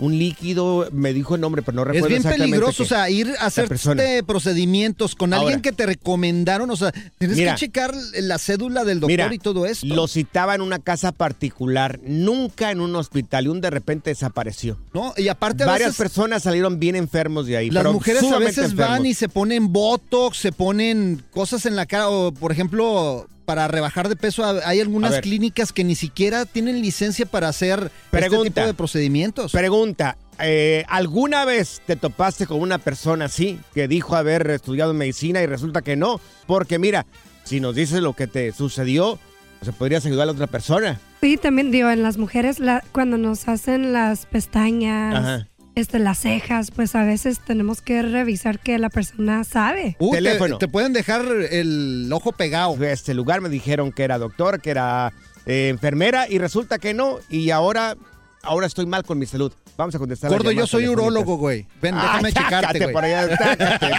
Un 0.00 0.18
líquido, 0.18 0.88
me 0.92 1.12
dijo 1.12 1.34
el 1.34 1.40
nombre, 1.40 1.62
pero 1.62 1.76
no 1.76 1.82
Es 1.82 1.88
recuerdo 1.88 2.08
bien 2.08 2.18
exactamente 2.18 2.50
peligroso, 2.52 2.82
o 2.84 2.86
sea, 2.86 3.10
ir 3.10 3.34
a 3.40 3.46
hacerte 3.46 4.22
procedimientos 4.22 5.14
con 5.14 5.34
alguien 5.34 5.60
que 5.60 5.72
te 5.72 5.86
recomendaron, 5.86 6.70
o 6.70 6.76
sea, 6.76 6.92
tienes 7.18 7.36
Mira. 7.36 7.54
que 7.54 7.60
checar 7.60 7.94
la 8.20 8.38
cédula 8.38 8.84
del 8.84 9.00
doctor 9.00 9.10
Mira, 9.10 9.34
y 9.34 9.38
todo 9.38 9.66
esto. 9.66 9.86
Lo 9.86 10.06
citaba 10.06 10.54
en 10.54 10.60
una 10.60 10.78
casa 10.78 11.12
particular, 11.12 11.98
nunca 12.04 12.70
en 12.70 12.80
un 12.80 12.94
hospital, 12.94 13.46
y 13.46 13.48
un 13.48 13.60
de 13.60 13.70
repente 13.70 14.10
desapareció. 14.10 14.78
No, 14.94 15.14
y 15.16 15.28
aparte 15.28 15.64
a 15.64 15.66
Varias 15.66 15.90
veces 15.90 15.98
personas 15.98 16.42
salieron 16.42 16.78
bien 16.78 16.94
enfermos 16.94 17.46
de 17.46 17.56
ahí. 17.56 17.70
las 17.70 17.82
pero 17.82 17.92
mujeres 17.92 18.22
a 18.22 18.38
veces 18.38 18.74
van 18.74 19.04
y 19.04 19.14
se 19.14 19.28
ponen 19.28 19.72
botox, 19.72 20.38
se 20.38 20.52
ponen 20.52 21.24
cosas 21.30 21.66
en 21.66 21.76
la 21.76 21.86
cara, 21.86 22.08
o 22.08 22.32
por 22.32 22.52
ejemplo, 22.52 23.28
para 23.48 23.66
rebajar 23.66 24.10
de 24.10 24.14
peso, 24.16 24.44
hay 24.44 24.78
algunas 24.78 25.10
ver. 25.10 25.22
clínicas 25.22 25.72
que 25.72 25.82
ni 25.82 25.94
siquiera 25.94 26.44
tienen 26.44 26.82
licencia 26.82 27.24
para 27.24 27.48
hacer 27.48 27.84
este 27.84 28.08
Pregunta. 28.10 28.44
tipo 28.44 28.66
de 28.66 28.74
procedimientos. 28.74 29.52
Pregunta, 29.52 30.18
eh, 30.38 30.84
¿alguna 30.86 31.46
vez 31.46 31.80
te 31.86 31.96
topaste 31.96 32.46
con 32.46 32.60
una 32.60 32.76
persona 32.76 33.24
así 33.24 33.58
que 33.72 33.88
dijo 33.88 34.16
haber 34.16 34.50
estudiado 34.50 34.92
medicina 34.92 35.40
y 35.40 35.46
resulta 35.46 35.80
que 35.80 35.96
no? 35.96 36.20
Porque 36.46 36.78
mira, 36.78 37.06
si 37.44 37.58
nos 37.58 37.74
dices 37.74 38.02
lo 38.02 38.12
que 38.12 38.26
te 38.26 38.52
sucedió, 38.52 39.18
se 39.62 39.72
podrías 39.72 40.04
ayudar 40.04 40.24
a 40.24 40.26
la 40.26 40.32
otra 40.32 40.46
persona. 40.46 41.00
Sí, 41.22 41.38
también 41.38 41.70
digo, 41.70 41.88
en 41.88 42.02
las 42.02 42.18
mujeres, 42.18 42.60
la- 42.60 42.84
cuando 42.92 43.16
nos 43.16 43.48
hacen 43.48 43.94
las 43.94 44.26
pestañas, 44.26 45.14
Ajá. 45.14 45.48
Este, 45.80 45.98
las 45.98 46.18
cejas, 46.18 46.70
pues 46.70 46.94
a 46.94 47.04
veces 47.04 47.40
tenemos 47.44 47.80
que 47.82 48.02
revisar 48.02 48.58
que 48.58 48.78
la 48.78 48.90
persona 48.90 49.44
sabe. 49.44 49.96
Uh, 49.98 50.10
te- 50.12 50.16
Teléfono. 50.18 50.58
Te, 50.58 50.68
pueden 50.68 50.92
dejar 50.92 51.24
el 51.50 52.08
ojo 52.12 52.32
pegado. 52.32 52.76
Este 52.84 53.14
lugar 53.14 53.40
me 53.40 53.48
dijeron 53.48 53.92
que 53.92 54.04
era 54.04 54.18
doctor, 54.18 54.60
que 54.60 54.70
era 54.70 55.12
eh, 55.46 55.68
enfermera 55.68 56.26
y 56.28 56.38
resulta 56.38 56.78
que 56.78 56.94
no 56.94 57.18
y 57.28 57.50
ahora, 57.50 57.96
ahora 58.42 58.66
estoy 58.66 58.86
mal 58.86 59.04
con 59.04 59.18
mi 59.18 59.26
salud. 59.26 59.52
Vamos 59.76 59.94
a 59.94 59.98
contestar. 59.98 60.30
Gordo, 60.30 60.50
yo 60.50 60.66
soy 60.66 60.88
urólogo, 60.88 61.36
güey. 61.36 61.66
Ven, 61.80 61.94
Ah, 61.96 62.18
déjame 62.20 62.32
checarte, 62.32 62.78
güey. 62.80 62.92
por 62.92 63.04
allá, 63.04 63.28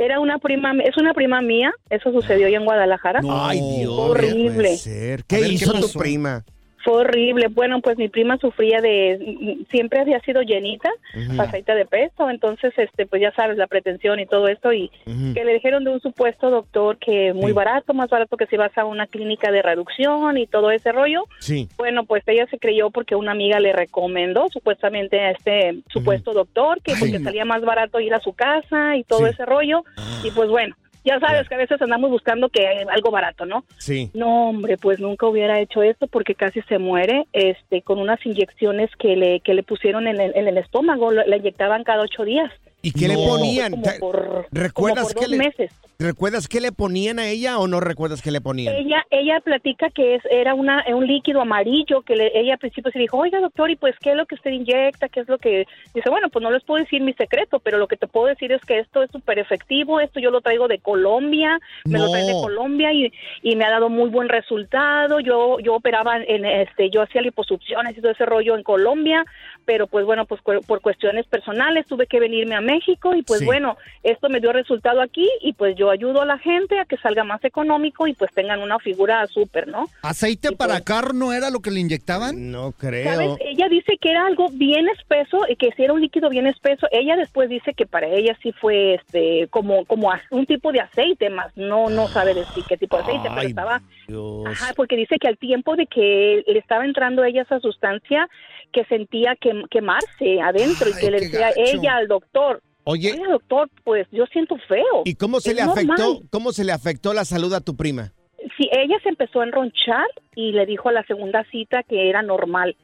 Era 0.00 0.18
una 0.18 0.38
prima, 0.38 0.72
es 0.82 0.96
una 0.96 1.12
prima 1.12 1.42
mía, 1.42 1.72
eso 1.90 2.10
sucedió 2.10 2.46
allá 2.46 2.56
en 2.56 2.64
Guadalajara. 2.64 3.20
Ay, 3.28 3.60
Dios, 3.60 3.92
horrible. 3.92 4.48
no 4.48 4.54
puede 4.54 4.76
ser. 4.78 5.24
¿Qué 5.24 5.36
ver, 5.36 5.48
¿qué 5.48 5.52
hizo 5.52 5.78
tu 5.78 5.98
prima? 5.98 6.42
Fue 6.82 6.94
horrible. 6.94 7.48
Bueno, 7.48 7.80
pues 7.80 7.98
mi 7.98 8.08
prima 8.08 8.38
sufría 8.38 8.80
de, 8.80 9.58
siempre 9.70 10.00
había 10.00 10.18
sido 10.20 10.40
llenita, 10.42 10.90
Ujú. 11.14 11.36
pasadita 11.36 11.74
de 11.74 11.84
peso, 11.84 12.30
entonces, 12.30 12.72
este, 12.78 13.06
pues 13.06 13.20
ya 13.20 13.32
sabes, 13.32 13.58
la 13.58 13.66
pretensión 13.66 14.18
y 14.18 14.26
todo 14.26 14.48
esto, 14.48 14.72
y 14.72 14.90
que 15.34 15.44
le 15.44 15.54
dijeron 15.54 15.84
de 15.84 15.90
un 15.90 16.00
supuesto 16.00 16.48
doctor 16.50 16.96
que 16.98 17.32
muy 17.34 17.48
Sí. 17.48 17.52
barato, 17.52 17.92
más 17.92 18.08
barato 18.08 18.36
que 18.36 18.46
si 18.46 18.56
vas 18.56 18.76
a 18.78 18.84
una 18.84 19.06
clínica 19.06 19.50
de 19.52 19.60
reducción 19.62 20.38
y 20.38 20.46
todo 20.46 20.70
ese 20.70 20.90
rollo. 20.92 21.24
Sí. 21.40 21.68
Bueno, 21.76 22.04
pues 22.04 22.22
ella 22.26 22.46
se 22.50 22.58
creyó 22.58 22.90
porque 22.90 23.14
una 23.14 23.32
amiga 23.32 23.60
le 23.60 23.72
recomendó 23.72 24.48
supuestamente 24.50 25.20
a 25.20 25.30
este 25.32 25.82
supuesto 25.92 26.32
doctor 26.32 26.80
que 26.82 26.94
porque 26.98 27.18
salía 27.18 27.44
más 27.44 27.62
barato 27.62 28.00
ir 28.00 28.14
a 28.14 28.20
su 28.20 28.32
casa 28.32 28.96
y 28.96 29.04
todo 29.04 29.26
Sí. 29.26 29.32
ese 29.32 29.44
rollo. 29.44 29.84
Y 30.24 30.30
pues 30.30 30.48
bueno, 30.48 30.74
ya 31.04 31.18
sabes 31.20 31.48
que 31.48 31.54
a 31.54 31.58
veces 31.58 31.80
andamos 31.80 32.10
buscando 32.10 32.48
que 32.48 32.66
algo 32.90 33.10
barato, 33.10 33.46
¿no? 33.46 33.64
Sí. 33.78 34.10
No, 34.14 34.50
hombre, 34.50 34.76
pues 34.76 35.00
nunca 35.00 35.26
hubiera 35.26 35.60
hecho 35.60 35.82
esto 35.82 36.06
porque 36.06 36.34
casi 36.34 36.62
se 36.62 36.78
muere 36.78 37.26
este, 37.32 37.82
con 37.82 37.98
unas 37.98 38.24
inyecciones 38.24 38.90
que 38.98 39.16
le, 39.16 39.40
que 39.40 39.54
le 39.54 39.62
pusieron 39.62 40.06
en 40.06 40.20
el, 40.20 40.36
en 40.36 40.48
el 40.48 40.58
estómago, 40.58 41.10
la 41.10 41.36
inyectaban 41.36 41.84
cada 41.84 42.02
ocho 42.02 42.24
días. 42.24 42.50
¿Y 42.82 42.92
qué 42.92 43.08
le 43.08 43.14
ponían? 43.14 43.72
Como 43.72 43.82
¿Te- 43.82 43.98
por, 43.98 44.46
¿Recuerdas 44.52 45.04
como 45.04 45.14
por 45.14 45.20
qué 45.20 45.26
dos 45.26 45.30
le, 45.30 45.38
meses. 45.38 45.72
¿Recuerdas 45.98 46.48
qué 46.48 46.62
le 46.62 46.72
ponían 46.72 47.18
a 47.18 47.28
ella 47.28 47.58
o 47.58 47.66
no 47.68 47.78
recuerdas 47.78 48.22
qué 48.22 48.30
le 48.30 48.40
ponían? 48.40 48.74
Ella, 48.74 49.04
ella 49.10 49.38
platica 49.40 49.90
que 49.90 50.14
es, 50.14 50.22
era 50.30 50.54
una, 50.54 50.82
un 50.94 51.06
líquido 51.06 51.42
amarillo 51.42 52.00
que 52.00 52.16
le- 52.16 52.32
ella 52.40 52.54
al 52.54 52.58
principio 52.58 52.90
se 52.90 52.98
dijo, 52.98 53.18
oiga 53.18 53.38
doctor, 53.40 53.70
¿y 53.70 53.76
pues 53.76 53.94
qué 54.00 54.12
es 54.12 54.16
lo 54.16 54.24
que 54.24 54.34
usted 54.36 54.50
inyecta? 54.50 55.10
¿Qué 55.10 55.20
es 55.20 55.28
lo 55.28 55.36
que...? 55.36 55.66
Dice, 55.92 56.08
bueno, 56.08 56.30
pues 56.30 56.42
no 56.42 56.50
les 56.50 56.64
puedo 56.64 56.82
decir 56.82 57.02
mi 57.02 57.12
secreto, 57.12 57.60
pero 57.60 57.76
lo 57.76 57.86
que 57.86 57.98
te 57.98 58.06
puedo 58.06 58.28
decir 58.28 58.50
es 58.50 58.62
que 58.64 58.78
esto 58.78 59.02
es 59.02 59.10
súper 59.10 59.38
efectivo, 59.38 60.00
esto 60.00 60.20
yo 60.20 60.30
lo 60.30 60.40
traigo 60.40 60.68
de 60.68 60.78
Colombia, 60.78 61.58
me 61.84 61.98
lo 61.98 62.10
traen 62.10 62.28
de. 62.28 62.32
Colombia 62.32 62.94
y, 62.94 63.12
y 63.42 63.56
me 63.56 63.66
ha 63.66 63.70
dado 63.70 63.90
muy 63.90 64.08
buen 64.08 64.30
resultado. 64.30 65.20
Yo, 65.20 65.58
yo 65.60 65.74
operaba 65.74 66.16
en, 66.16 66.46
este, 66.46 66.88
yo 66.88 67.02
hacía 67.02 67.20
liposucciones 67.20 67.98
y 67.98 68.00
todo 68.00 68.12
ese 68.12 68.24
rollo 68.24 68.56
en 68.56 68.62
Colombia, 68.62 69.24
pero 69.66 69.86
pues 69.86 70.06
bueno, 70.06 70.24
pues 70.24 70.40
cu- 70.40 70.62
por 70.66 70.80
cuestiones 70.80 71.26
personales 71.26 71.84
tuve 71.86 72.06
que 72.06 72.20
venirme 72.20 72.54
a 72.54 72.60
México 72.70 73.14
y 73.14 73.22
pues 73.22 73.40
Sí. 73.40 73.46
bueno, 73.46 73.76
esto 74.02 74.28
me 74.28 74.40
dio 74.40 74.52
resultado 74.52 75.00
aquí 75.00 75.28
y 75.42 75.52
pues 75.54 75.74
yo 75.76 75.90
ayudo 75.90 76.22
a 76.22 76.24
la 76.26 76.38
gente 76.38 76.78
a 76.78 76.84
que 76.84 76.96
salga 76.98 77.24
más 77.24 77.42
económico 77.44 78.06
y 78.06 78.14
pues 78.14 78.30
tengan 78.32 78.60
una 78.60 78.78
figura 78.78 79.26
súper, 79.26 79.66
¿no? 79.68 79.86
¿Aceite 80.02 80.48
Y 80.52 80.56
para 80.56 80.74
pues- 80.74 80.82
carro 80.84 81.12
no 81.12 81.32
era 81.32 81.50
lo 81.50 81.60
que 81.60 81.70
le 81.70 81.80
inyectaban? 81.80 82.50
No 82.50 82.72
¿Sabes? 82.80 83.04
creo. 83.04 83.36
Ella 83.40 83.68
dice 83.68 83.96
que 84.00 84.10
era 84.10 84.26
algo 84.26 84.48
bien 84.52 84.88
espeso 84.88 85.38
y 85.48 85.56
que 85.56 85.70
si 85.76 85.82
era 85.84 85.92
un 85.92 86.00
líquido 86.00 86.28
bien 86.30 86.46
espeso. 86.46 86.86
Ella 86.92 87.16
después 87.16 87.48
dice 87.48 87.74
que 87.74 87.86
para 87.86 88.06
ella 88.06 88.36
sí 88.42 88.52
fue 88.52 88.94
este 88.94 89.48
como 89.50 89.84
como 89.86 90.10
a- 90.12 90.20
un 90.30 90.46
tipo 90.46 90.72
de 90.72 90.80
aceite 90.80 91.28
más. 91.30 91.56
No 91.56 91.90
no 91.90 92.06
sabe 92.08 92.34
decir 92.34 92.64
qué 92.68 92.76
tipo 92.76 92.96
de 92.96 93.02
aceite, 93.02 93.28
pero 93.28 93.40
Ay, 93.40 93.46
estaba 93.48 93.80
Dios. 94.06 94.46
Ajá, 94.46 94.72
porque 94.76 94.96
dice 94.96 95.16
que 95.20 95.28
al 95.28 95.38
tiempo 95.38 95.76
de 95.76 95.86
que 95.86 96.42
le 96.46 96.58
estaba 96.58 96.84
entrando 96.84 97.22
a 97.22 97.28
ella 97.28 97.42
esa 97.42 97.58
sustancia 97.60 98.28
que 98.72 98.84
sentía 98.84 99.34
que, 99.36 99.50
quemarse 99.70 100.40
adentro 100.40 100.88
y 100.88 100.94
que 101.00 101.10
le 101.10 101.20
decía 101.20 101.48
gacho. 101.48 101.60
ella 101.76 101.96
al 101.96 102.06
doctor, 102.08 102.59
Oye, 102.84 103.14
doctor, 103.28 103.68
pues 103.84 104.06
yo 104.10 104.24
siento 104.26 104.56
feo. 104.68 105.02
¿y 105.04 105.14
cómo 105.14 105.40
se 105.40 105.50
Es 105.50 105.56
le 105.56 105.62
afectó? 105.62 105.94
normal. 105.96 106.22
¿Cómo 106.30 106.52
se 106.52 106.64
le 106.64 106.72
afectó 106.72 107.12
la 107.12 107.24
salud 107.24 107.52
a 107.54 107.60
tu 107.60 107.76
prima? 107.76 108.12
Sí, 108.56 108.68
ella 108.72 108.96
se 109.02 109.10
empezó 109.10 109.40
a 109.40 109.44
enronchar 109.44 110.06
y 110.34 110.52
le 110.52 110.66
dijo 110.66 110.88
a 110.88 110.92
la 110.92 111.02
segunda 111.04 111.44
cita 111.50 111.82
que 111.82 112.08
era 112.08 112.22
normal. 112.22 112.76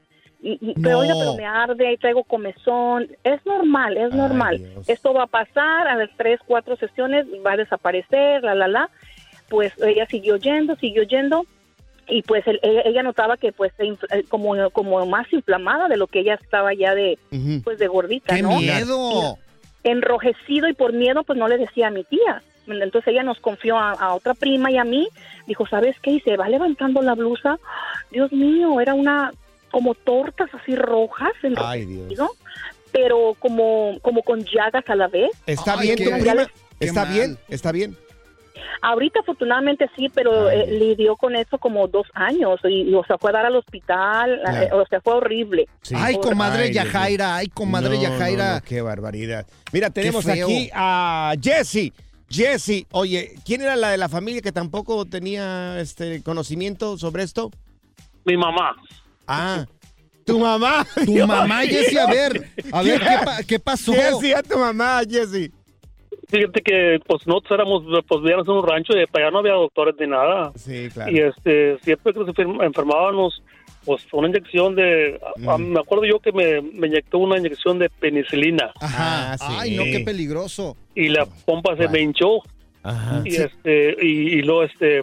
Y, 0.43 0.59
y- 0.61 0.75
pero 0.81 0.99
oiga, 1.01 1.15
pero 1.19 1.35
me 1.35 1.47
arde 1.47 1.93
y 1.93 1.97
traigo 1.97 2.23
comezón. 2.25 3.09
Es 3.25 3.45
normal, 3.47 3.97
es 3.97 4.13
Ay, 4.13 4.19
normal. 4.19 4.59
Dios. 4.59 4.89
Esto 4.89 5.15
va 5.15 5.25
a 5.25 5.27
pasar, 5.27 5.89
a 5.89 5.97
las 5.97 6.11
tres, 6.17 6.41
cuatro 6.47 6.77
sesiones 6.77 7.27
va 7.45 7.53
a 7.53 7.57
desaparecer, 7.57 8.43
la, 8.45 8.55
la, 8.55 8.69
la. 8.69 8.91
Pues 9.49 9.73
ella 9.83 10.07
siguió 10.09 10.37
yendo, 10.37 10.77
siguió 10.77 11.03
yendo. 11.05 11.47
Y 12.09 12.23
pues 12.23 12.47
el- 12.47 12.61
ella, 12.63 12.83
ella 12.85 13.03
notaba 13.03 13.37
que 13.37 13.51
pues 13.53 13.73
se 13.77 13.85
infla- 13.85 14.15
eh, 14.15 14.25
como, 14.29 14.55
como 14.71 15.05
más 15.07 15.27
inflamada 15.33 15.89
de 15.89 15.97
lo 15.97 16.07
que 16.07 16.21
ella 16.21 16.35
estaba 16.35 16.73
ya 16.75 16.95
de 16.95 17.19
pues 17.65 17.79
de 17.79 17.89
gordita, 17.89 18.37
¡Qué 18.37 18.43
¿no? 18.43 18.59
miedo! 18.61 19.39
Enrojecido 19.91 20.69
y 20.69 20.75
por 20.75 20.93
miedo 20.93 21.25
pues 21.25 21.39
no 21.39 21.49
le 21.49 21.59
decía 21.59 21.89
a 21.89 21.91
mi 21.91 22.05
tía. 22.05 22.43
Entonces 22.67 23.13
ella 23.13 23.23
nos 23.23 23.39
confió 23.41 23.79
a, 23.79 23.93
a 23.93 24.15
otra 24.15 24.35
prima 24.35 24.71
y 24.73 24.77
a 24.79 24.85
mí. 24.85 25.09
Dijo, 25.47 25.67
¿sabes 25.67 25.97
qué? 26.03 26.11
Y 26.13 26.21
se 26.21 26.37
va 26.37 26.49
levantando 26.49 27.01
la 27.03 27.15
blusa. 27.15 27.59
Dios 28.11 28.33
mío, 28.33 28.81
era 28.81 28.95
una 28.95 29.33
como 29.71 29.95
tortas 29.95 30.49
así 30.55 30.75
rojas, 30.75 31.33
Ay, 31.57 31.85
Dios. 31.87 32.31
pero 32.93 33.35
como 33.39 33.99
como 34.03 34.23
con 34.23 34.45
llagas 34.45 34.85
a 34.89 34.95
la 34.97 35.07
vez. 35.09 35.31
¿Está 35.47 35.75
Ay, 35.79 35.87
bien 35.95 35.99
tu 35.99 36.11
prima? 36.19 36.47
¿Está 36.81 37.05
mal. 37.05 37.13
bien? 37.15 37.39
¿Está 37.49 37.73
bien? 37.73 37.97
Ahorita 38.83 39.21
afortunadamente 39.21 39.89
sí, 39.97 40.09
pero 40.15 40.51
eh, 40.51 40.67
lidió 40.79 41.17
con 41.17 41.35
eso 41.37 41.59
como 41.59 41.89
dos 41.89 42.07
años 42.15 42.61
y, 42.65 42.83
y, 42.91 42.95
o 42.95 43.05
sea, 43.05 43.19
fue 43.19 43.31
a 43.31 43.35
dar 43.35 43.47
al 43.47 43.57
hospital, 43.57 44.41
eh, 44.47 44.69
o 44.73 44.85
sea, 44.87 45.01
fue 45.01 45.15
horrible. 45.15 45.67
Sí. 45.83 45.95
Ay, 45.97 46.19
comadre 46.21 46.65
Ay. 46.65 46.73
Yajaira, 46.73 47.37
ay, 47.37 47.49
comadre 47.49 47.97
No, 47.97 48.03
Yajaira. 48.03 48.49
no, 48.49 48.55
no, 48.57 48.63
qué 48.63 48.81
barbaridad. 48.83 49.47
Mira, 49.73 49.91
tenemos 49.91 50.27
aquí 50.29 50.71
a 50.75 51.35
Jesse. 51.41 51.93
Jesse, 52.29 52.87
oye, 52.91 53.35
¿quién 53.45 53.63
era 53.63 53.77
la 53.77 53.91
de 53.91 53.99
la 53.99 54.09
familia 54.09 54.43
que 54.43 54.51
tampoco 54.53 55.05
tenía 55.05 55.79
este 55.81 56.23
conocimiento 56.23 56.99
sobre 56.99 57.23
esto? 57.23 57.51
Mi 58.25 58.37
mamá. 58.37 58.75
Ah, 59.29 59.65
tu 60.25 60.41
mamá. 60.41 60.85
Tu 61.05 61.25
mamá, 61.27 61.61
Jesse, 61.63 61.97
a 61.99 62.07
ver, 62.11 62.51
a 62.73 62.83
ver, 62.83 63.01
¿qué, 63.01 63.17
pa- 63.25 63.43
qué 63.45 63.59
pasó? 63.61 63.93
¿Qué 63.93 64.03
hacía 64.03 64.43
tu 64.43 64.59
mamá, 64.59 65.01
Jesse? 65.09 65.53
Fíjate 66.29 66.61
que 66.61 66.99
pues 67.07 67.27
nosotros 67.27 67.53
éramos, 67.53 67.83
pues 68.09 68.21
vivíamos 68.21 68.47
en 68.49 68.55
un 68.55 68.67
rancho 68.67 68.93
y 68.99 69.07
para 69.07 69.27
allá 69.27 69.33
no 69.33 69.39
había 69.39 69.53
doctores 69.53 69.95
ni 70.01 70.07
nada. 70.09 70.53
Sí, 70.57 70.89
claro. 70.93 71.13
Y 71.13 71.21
este, 71.21 71.79
siempre 71.81 72.13
que 72.13 72.19
nos 72.21 72.29
enfer- 72.29 72.65
enfermábamos, 72.65 73.43
pues 73.85 74.05
una 74.13 74.29
inyección 74.29 74.75
de, 74.75 75.21
a- 75.47 75.53
a- 75.53 75.59
Mm. 75.59 75.73
me 75.73 75.81
acuerdo 75.81 76.05
yo 76.05 76.19
que 76.19 76.33
me, 76.33 76.61
me 76.61 76.89
inyectó 76.89 77.19
una 77.19 77.39
inyección 77.39 77.79
de 77.79 77.89
penicilina. 77.89 78.73
Ajá. 78.81 79.35
Ah, 79.41 79.59
Ay, 79.61 79.77
no, 79.77 79.85
qué 79.85 80.01
peligroso. 80.05 80.77
Y 80.97 81.09
la 81.09 81.27
pompa 81.27 81.77
se 81.77 81.89
me 81.89 82.01
hinchó. 82.01 82.41
Ajá. 82.83 83.23
Y 83.25 83.37
este, 83.37 83.97
y, 84.05 84.39
y 84.39 84.43
luego 84.43 84.65
este, 84.65 85.03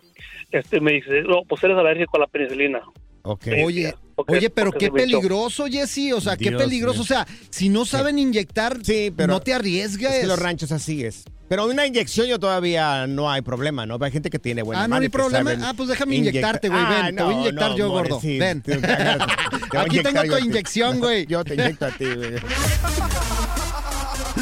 este 0.51 0.81
me 0.81 0.93
dice, 0.93 1.21
no, 1.23 1.43
pues 1.47 1.63
eres 1.63 1.77
alérgico 1.77 2.17
a 2.17 2.21
la 2.21 2.27
penicilina. 2.27 2.81
Oye, 3.23 3.95
porque- 4.15 4.33
oye, 4.37 4.49
pero 4.49 4.71
qué 4.71 4.91
peligroso, 4.91 5.65
Jesse. 5.67 6.13
O 6.13 6.21
sea, 6.21 6.35
qué 6.37 6.51
peligroso. 6.51 7.01
O 7.01 7.05
sea, 7.05 7.25
si 7.49 7.69
no 7.69 7.85
saben 7.85 8.19
inyectar, 8.19 8.77
pero 9.15 9.27
no 9.33 9.39
te 9.39 9.53
arriesgues. 9.53 10.11
Es 10.11 10.19
que 10.21 10.27
los 10.27 10.39
ranchos 10.39 10.71
así 10.71 11.03
es. 11.03 11.23
Pero 11.49 11.65
una 11.67 11.85
inyección 11.85 12.25
yo 12.27 12.39
todavía 12.39 13.05
no 13.05 13.29
hay 13.29 13.41
problema, 13.41 13.85
¿no? 13.85 13.97
Hay 14.01 14.11
gente 14.11 14.29
que 14.29 14.39
tiene 14.39 14.63
buena 14.63 14.83
Ah, 14.83 14.87
no 14.87 14.95
hay 14.95 15.09
problema. 15.09 15.51
saben 15.51 15.63
Ah, 15.63 15.73
pues 15.75 15.87
déjame 15.89 16.15
inyectar. 16.15 16.33
inyectarte, 16.33 16.69
güey. 16.69 16.81
Ah, 16.83 17.01
Ven, 17.05 17.15
te 17.15 17.23
voy 17.23 17.33
a 17.33 17.37
inyectar 17.39 17.69
no, 17.71 17.77
yo, 17.77 17.87
more, 17.89 18.09
gordo. 18.09 18.21
sí, 18.21 18.39
Ven. 18.39 18.61
te- 18.61 18.77
te- 18.77 18.81
te 18.81 18.87
voy 18.87 19.77
a 19.77 19.81
Aquí 19.81 19.99
tengo 20.01 20.23
tu 20.23 20.37
inyección, 20.37 20.99
güey. 20.99 21.25
Yo 21.29 21.43
te 21.43 21.53
inyecto 21.55 21.85
a 21.85 21.91
ti, 21.91 22.05
güey. 22.05 22.31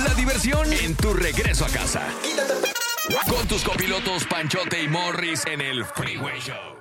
La 0.05 0.13
diversión 0.15 0.71
en 0.73 0.95
tu 0.95 1.13
regreso 1.13 1.65
a 1.65 1.69
casa. 1.69 2.01
Con 3.29 3.47
tus 3.47 3.63
copilotos 3.63 4.23
Panchote 4.25 4.81
y 4.83 4.87
Morris 4.87 5.43
en 5.47 5.59
el 5.61 5.83
Freeway 5.85 6.39
Show 6.39 6.80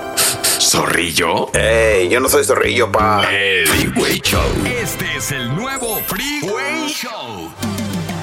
¿Zorrillo? 0.71 1.51
¡Ey! 1.53 2.07
Yo 2.07 2.21
no 2.21 2.29
soy 2.29 2.45
zorrillo, 2.45 2.89
pa. 2.89 3.29
El 3.29 3.67
Freeway 3.67 4.21
Show. 4.21 4.41
Este 4.81 5.17
es 5.17 5.33
el 5.33 5.53
nuevo 5.53 5.99
Freeway 6.07 6.87
Show. 6.87 7.51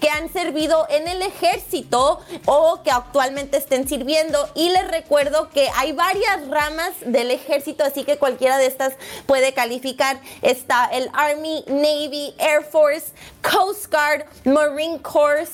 que 0.00 0.08
han 0.08 0.32
servido 0.32 0.86
en 0.88 1.08
el 1.08 1.22
ejército 1.22 2.20
o 2.46 2.82
que 2.82 2.90
actualmente 2.90 3.56
estén 3.56 3.88
sirviendo. 3.88 4.48
Y 4.54 4.70
les 4.70 4.88
recuerdo 4.88 5.50
que 5.50 5.68
hay 5.76 5.92
varias 5.92 6.48
ramas 6.48 6.92
del 7.04 7.30
ejército, 7.30 7.84
así 7.84 8.04
que 8.04 8.16
cualquiera 8.16 8.58
de 8.58 8.66
estas 8.66 8.94
puede 9.26 9.52
calificar. 9.52 10.20
Está 10.42 10.86
el 10.86 11.10
Army, 11.12 11.64
Navy, 11.66 12.34
Air 12.38 12.64
Force, 12.64 13.12
Coast 13.42 13.90
Guard, 13.90 14.24
Marine 14.44 15.00
Corps. 15.00 15.50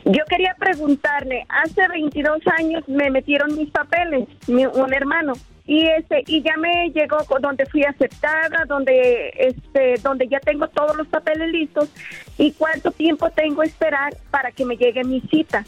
Yo 0.05 0.23
quería 0.29 0.55
preguntarle, 0.57 1.45
hace 1.49 1.87
22 1.89 2.39
años 2.57 2.83
me 2.87 3.09
metieron 3.09 3.55
mis 3.57 3.69
papeles, 3.69 4.27
mi- 4.47 4.65
un 4.65 4.93
hermano, 4.93 5.33
y 5.65 5.85
este 5.87 6.23
y 6.25 6.41
ya 6.41 6.57
me 6.57 6.89
llegó 6.89 7.17
donde 7.39 7.65
fui 7.67 7.83
aceptada, 7.83 8.65
donde 8.67 9.31
este 9.37 9.95
donde 10.01 10.27
ya 10.27 10.39
tengo 10.39 10.67
todos 10.69 10.95
los 10.95 11.07
papeles 11.07 11.49
listos 11.51 11.89
y 12.37 12.51
cuánto 12.53 12.91
tiempo 12.91 13.29
tengo 13.29 13.61
que 13.61 13.67
esperar 13.67 14.15
para 14.31 14.51
que 14.51 14.65
me 14.65 14.75
llegue 14.75 15.03
mi 15.03 15.21
cita. 15.29 15.63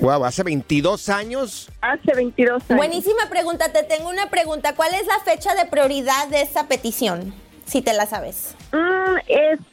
Wow, 0.00 0.24
hace 0.24 0.42
22 0.42 1.08
años. 1.08 1.70
Hace 1.80 2.14
22 2.14 2.62
años. 2.70 2.76
Buenísima 2.76 3.28
pregunta, 3.30 3.72
te 3.72 3.82
tengo 3.84 4.08
una 4.10 4.28
pregunta. 4.30 4.74
¿Cuál 4.74 4.94
es 4.94 5.06
la 5.06 5.18
fecha 5.24 5.54
de 5.54 5.64
prioridad 5.66 6.28
de 6.28 6.42
esa 6.42 6.68
petición? 6.68 7.34
Si 7.68 7.82
te 7.82 7.92
la 7.92 8.06
sabes. 8.06 8.56
Mm, 8.72 9.18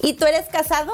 ¿Y 0.00 0.14
tú 0.14 0.24
eres 0.24 0.46
casado 0.48 0.92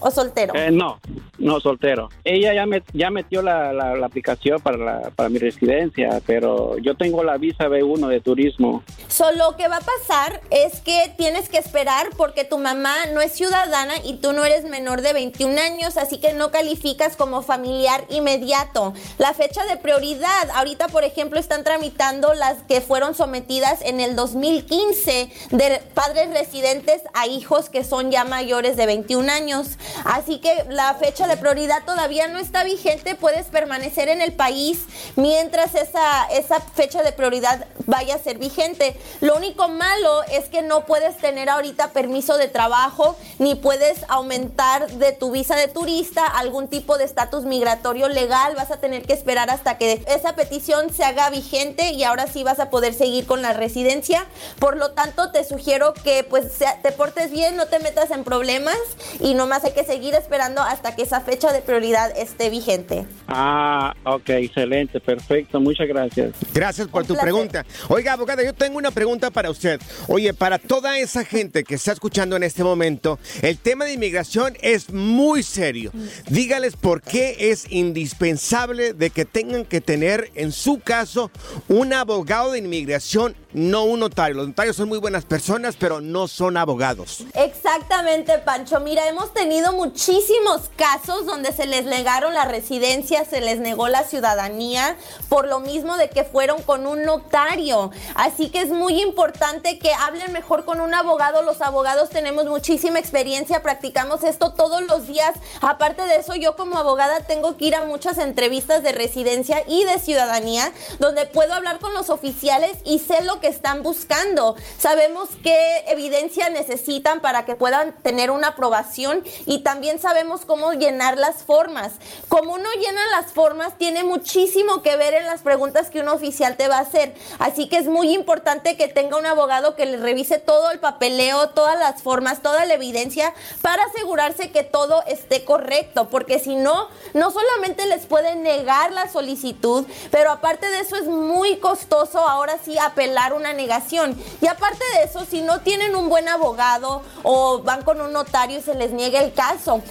o 0.00 0.10
soltero? 0.10 0.54
Eh, 0.54 0.70
no, 0.70 1.00
no, 1.38 1.60
soltero. 1.60 2.08
Ella 2.24 2.52
ya, 2.54 2.66
me, 2.66 2.82
ya 2.92 3.10
metió 3.10 3.42
la, 3.42 3.72
la- 3.72 3.96
la 3.96 4.06
aplicación 4.06 4.60
para, 4.60 4.76
la- 4.76 5.10
para 5.14 5.28
mi 5.28 5.38
residencia, 5.38 6.20
pero 6.26 6.78
yo 6.78 6.96
tengo 6.96 7.22
la 7.24 7.36
visa 7.38 7.64
B1 7.68 8.08
de 8.08 8.20
turismo. 8.20 8.82
So, 9.08 9.30
lo 9.32 9.56
que 9.56 9.68
va 9.68 9.76
a 9.76 9.80
pasar 9.80 10.40
es 10.50 10.80
que 10.80 11.12
tienes 11.16 11.48
que 11.48 11.58
esperar 11.58 12.08
porque 12.16 12.44
tu 12.44 12.58
mamá 12.58 12.94
no 13.14 13.20
es 13.20 13.32
ciudadana 13.32 13.94
y 14.04 14.18
tú 14.18 14.32
no 14.32 14.44
eres 14.44 14.64
menor 14.64 15.02
de 15.02 15.12
21 15.12 15.58
años, 15.60 15.96
así 15.96 16.18
que 16.18 16.32
no 16.32 16.50
calificas 16.50 17.16
como 17.16 17.42
familiar 17.42 18.04
inmediato. 18.10 18.92
La 19.18 19.32
fecha 19.34 19.64
de 19.66 19.76
prioridad, 19.76 20.50
ahorita 20.54 20.88
por 20.88 21.04
ejemplo 21.04 21.38
están 21.38 21.64
tramitando 21.64 22.34
las 22.34 22.62
que 22.64 22.80
fueron 22.80 23.14
sometidas 23.14 23.80
en 23.82 24.00
el 24.00 24.16
2015 24.16 25.30
de 25.50 25.80
padres 25.94 26.30
residentes 26.30 27.02
a 27.14 27.26
hijos 27.26 27.70
que 27.70 27.84
son 27.84 28.10
ya 28.10 28.24
mayores 28.24 28.76
de 28.76 28.86
21 28.86 29.30
años. 29.30 29.78
Así 30.04 30.38
que 30.38 30.64
la 30.68 30.94
fecha 30.94 31.26
de 31.26 31.36
prioridad 31.36 31.84
todavía 31.84 32.28
no 32.28 32.38
está 32.38 32.64
vigente, 32.64 33.14
puedes 33.14 33.46
permanecer 33.46 34.08
en 34.08 34.20
el 34.20 34.32
país 34.32 34.84
mientras 35.16 35.74
esa, 35.74 36.26
esa 36.26 36.60
fecha 36.60 37.02
de 37.02 37.12
prioridad 37.12 37.66
vaya 37.86 38.16
a 38.16 38.18
ser 38.18 38.38
vigente. 38.38 38.96
Lo 39.20 39.36
único 39.36 39.68
malo 39.68 40.22
es 40.24 40.48
que 40.48 40.62
no 40.62 40.86
puedes 40.86 41.16
tener 41.18 41.48
ahorita 41.48 41.92
permiso 41.92 42.36
de 42.38 42.48
trabajo 42.48 43.16
ni 43.38 43.54
puedes 43.54 44.04
aumentar 44.08 44.90
de 44.90 45.12
tu 45.12 45.30
visa 45.30 45.56
de 45.56 45.68
turista 45.68 46.24
algún 46.26 46.68
tipo 46.68 46.98
de 46.98 47.04
estatus 47.04 47.44
migratorio 47.44 48.08
legal. 48.08 48.54
Vas 48.56 48.70
a 48.70 48.78
tener 48.78 49.04
que 49.04 49.12
esperar 49.12 49.50
hasta 49.50 49.78
que 49.78 50.04
esa 50.06 50.34
petición 50.34 50.92
se 50.92 51.04
haga 51.04 51.30
vigente 51.30 51.90
y 51.90 52.04
ahora 52.04 52.26
sí 52.26 52.42
vas 52.42 52.60
a 52.60 52.70
poder 52.70 52.94
seguir 52.94 53.26
con 53.26 53.42
la 53.42 53.52
residencia. 53.52 54.26
Por 54.58 54.76
lo 54.76 54.92
tanto, 54.92 55.30
te 55.30 55.44
sugiero 55.44 55.94
que 55.94 56.24
pues 56.24 56.46
te 56.82 56.92
portes 56.92 57.30
bien, 57.30 57.56
no 57.56 57.66
te 57.66 57.78
metas 57.78 58.10
en 58.10 58.24
problemas 58.24 58.76
y 59.20 59.34
nomás 59.34 59.64
hay 59.64 59.72
que 59.76 59.84
seguir 59.84 60.14
esperando 60.14 60.62
hasta 60.62 60.96
que 60.96 61.02
esa 61.02 61.20
fecha 61.20 61.52
de 61.52 61.60
prioridad 61.60 62.10
esté 62.16 62.48
vigente. 62.48 63.04
Ah, 63.28 63.94
ok, 64.04 64.30
excelente, 64.30 65.00
perfecto, 65.00 65.60
muchas 65.60 65.86
gracias. 65.86 66.32
Gracias 66.54 66.88
por 66.88 67.02
tu 67.02 67.12
placer. 67.12 67.24
pregunta. 67.24 67.66
Oiga, 67.88 68.14
abogada, 68.14 68.42
yo 68.42 68.54
tengo 68.54 68.78
una 68.78 68.90
pregunta 68.90 69.30
para 69.30 69.50
usted. 69.50 69.78
Oye, 70.08 70.32
para 70.32 70.58
toda 70.58 70.98
esa 70.98 71.26
gente 71.26 71.62
que 71.62 71.74
está 71.74 71.92
escuchando 71.92 72.36
en 72.36 72.42
este 72.42 72.64
momento, 72.64 73.18
el 73.42 73.58
tema 73.58 73.84
de 73.84 73.92
inmigración 73.92 74.56
es 74.62 74.90
muy 74.90 75.42
serio. 75.42 75.92
Dígales 76.30 76.74
por 76.74 77.02
qué 77.02 77.36
es 77.50 77.70
indispensable 77.70 78.94
de 78.94 79.10
que 79.10 79.26
tengan 79.26 79.66
que 79.66 79.82
tener, 79.82 80.30
en 80.36 80.52
su 80.52 80.80
caso, 80.80 81.30
un 81.68 81.92
abogado 81.92 82.52
de 82.52 82.60
inmigración, 82.60 83.36
no 83.52 83.84
un 83.84 84.00
notario. 84.00 84.36
Los 84.36 84.48
notarios 84.48 84.76
son 84.76 84.88
muy 84.88 84.98
buenas 84.98 85.26
personas, 85.26 85.76
pero 85.78 86.00
no 86.00 86.28
son 86.28 86.56
abogados. 86.56 87.26
Exactamente, 87.34 88.38
Pancho. 88.38 88.80
Mira, 88.80 89.06
hemos 89.06 89.34
tenido 89.34 89.65
muchísimos 89.72 90.62
casos 90.76 91.26
donde 91.26 91.52
se 91.52 91.66
les 91.66 91.84
negaron 91.84 92.34
la 92.34 92.44
residencia, 92.44 93.24
se 93.24 93.40
les 93.40 93.58
negó 93.58 93.88
la 93.88 94.04
ciudadanía 94.04 94.96
por 95.28 95.46
lo 95.48 95.60
mismo 95.60 95.96
de 95.96 96.08
que 96.08 96.24
fueron 96.24 96.62
con 96.62 96.86
un 96.86 97.04
notario. 97.04 97.90
Así 98.14 98.50
que 98.50 98.62
es 98.62 98.68
muy 98.68 99.00
importante 99.00 99.78
que 99.78 99.92
hablen 99.92 100.32
mejor 100.32 100.64
con 100.64 100.80
un 100.80 100.94
abogado. 100.94 101.42
Los 101.42 101.60
abogados 101.60 102.10
tenemos 102.10 102.46
muchísima 102.46 102.98
experiencia, 102.98 103.62
practicamos 103.62 104.24
esto 104.24 104.52
todos 104.52 104.82
los 104.82 105.06
días. 105.06 105.32
Aparte 105.60 106.02
de 106.02 106.16
eso, 106.16 106.34
yo 106.34 106.56
como 106.56 106.78
abogada 106.78 107.20
tengo 107.20 107.56
que 107.56 107.66
ir 107.66 107.74
a 107.74 107.84
muchas 107.84 108.18
entrevistas 108.18 108.82
de 108.82 108.92
residencia 108.92 109.62
y 109.66 109.84
de 109.84 109.98
ciudadanía 109.98 110.72
donde 110.98 111.26
puedo 111.26 111.54
hablar 111.54 111.78
con 111.78 111.94
los 111.94 112.10
oficiales 112.10 112.72
y 112.84 112.98
sé 112.98 113.22
lo 113.22 113.40
que 113.40 113.48
están 113.48 113.82
buscando. 113.82 114.56
Sabemos 114.78 115.28
qué 115.42 115.84
evidencia 115.88 116.48
necesitan 116.50 117.20
para 117.20 117.44
que 117.44 117.56
puedan 117.56 117.92
tener 118.02 118.30
una 118.30 118.48
aprobación 118.48 119.22
y 119.46 119.55
también 119.58 119.98
sabemos 119.98 120.44
cómo 120.44 120.72
llenar 120.72 121.18
las 121.18 121.42
formas. 121.42 121.92
Como 122.28 122.54
uno 122.54 122.68
llena 122.78 123.00
las 123.10 123.32
formas, 123.32 123.76
tiene 123.78 124.04
muchísimo 124.04 124.82
que 124.82 124.96
ver 124.96 125.14
en 125.14 125.26
las 125.26 125.42
preguntas 125.42 125.90
que 125.90 126.00
un 126.00 126.08
oficial 126.08 126.56
te 126.56 126.68
va 126.68 126.78
a 126.78 126.80
hacer. 126.80 127.14
Así 127.38 127.68
que 127.68 127.78
es 127.78 127.86
muy 127.86 128.14
importante 128.14 128.76
que 128.76 128.88
tenga 128.88 129.16
un 129.16 129.26
abogado 129.26 129.76
que 129.76 129.86
le 129.86 129.96
revise 129.98 130.38
todo 130.38 130.70
el 130.70 130.80
papeleo, 130.80 131.50
todas 131.50 131.78
las 131.78 132.02
formas, 132.02 132.42
toda 132.42 132.64
la 132.64 132.74
evidencia 132.74 133.34
para 133.62 133.84
asegurarse 133.84 134.50
que 134.50 134.62
todo 134.62 135.02
esté 135.06 135.44
correcto. 135.44 136.08
Porque 136.08 136.38
si 136.38 136.56
no, 136.56 136.88
no 137.14 137.30
solamente 137.30 137.86
les 137.86 138.06
puede 138.06 138.34
negar 138.36 138.92
la 138.92 139.10
solicitud, 139.10 139.86
pero 140.10 140.30
aparte 140.30 140.66
de 140.68 140.80
eso 140.80 140.96
es 140.96 141.04
muy 141.04 141.58
costoso 141.58 142.18
ahora 142.18 142.56
sí 142.64 142.78
apelar 142.78 143.32
una 143.32 143.52
negación. 143.52 144.16
Y 144.40 144.46
aparte 144.46 144.84
de 144.94 145.04
eso, 145.04 145.24
si 145.24 145.42
no 145.42 145.60
tienen 145.60 145.96
un 145.96 146.08
buen 146.08 146.28
abogado 146.28 147.02
o 147.22 147.62
van 147.62 147.82
con 147.82 148.00
un 148.00 148.12
notario 148.12 148.58
y 148.58 148.62
se 148.62 148.74
les 148.74 148.92
niega 148.92 149.20
el 149.20 149.32
caso, 149.32 149.45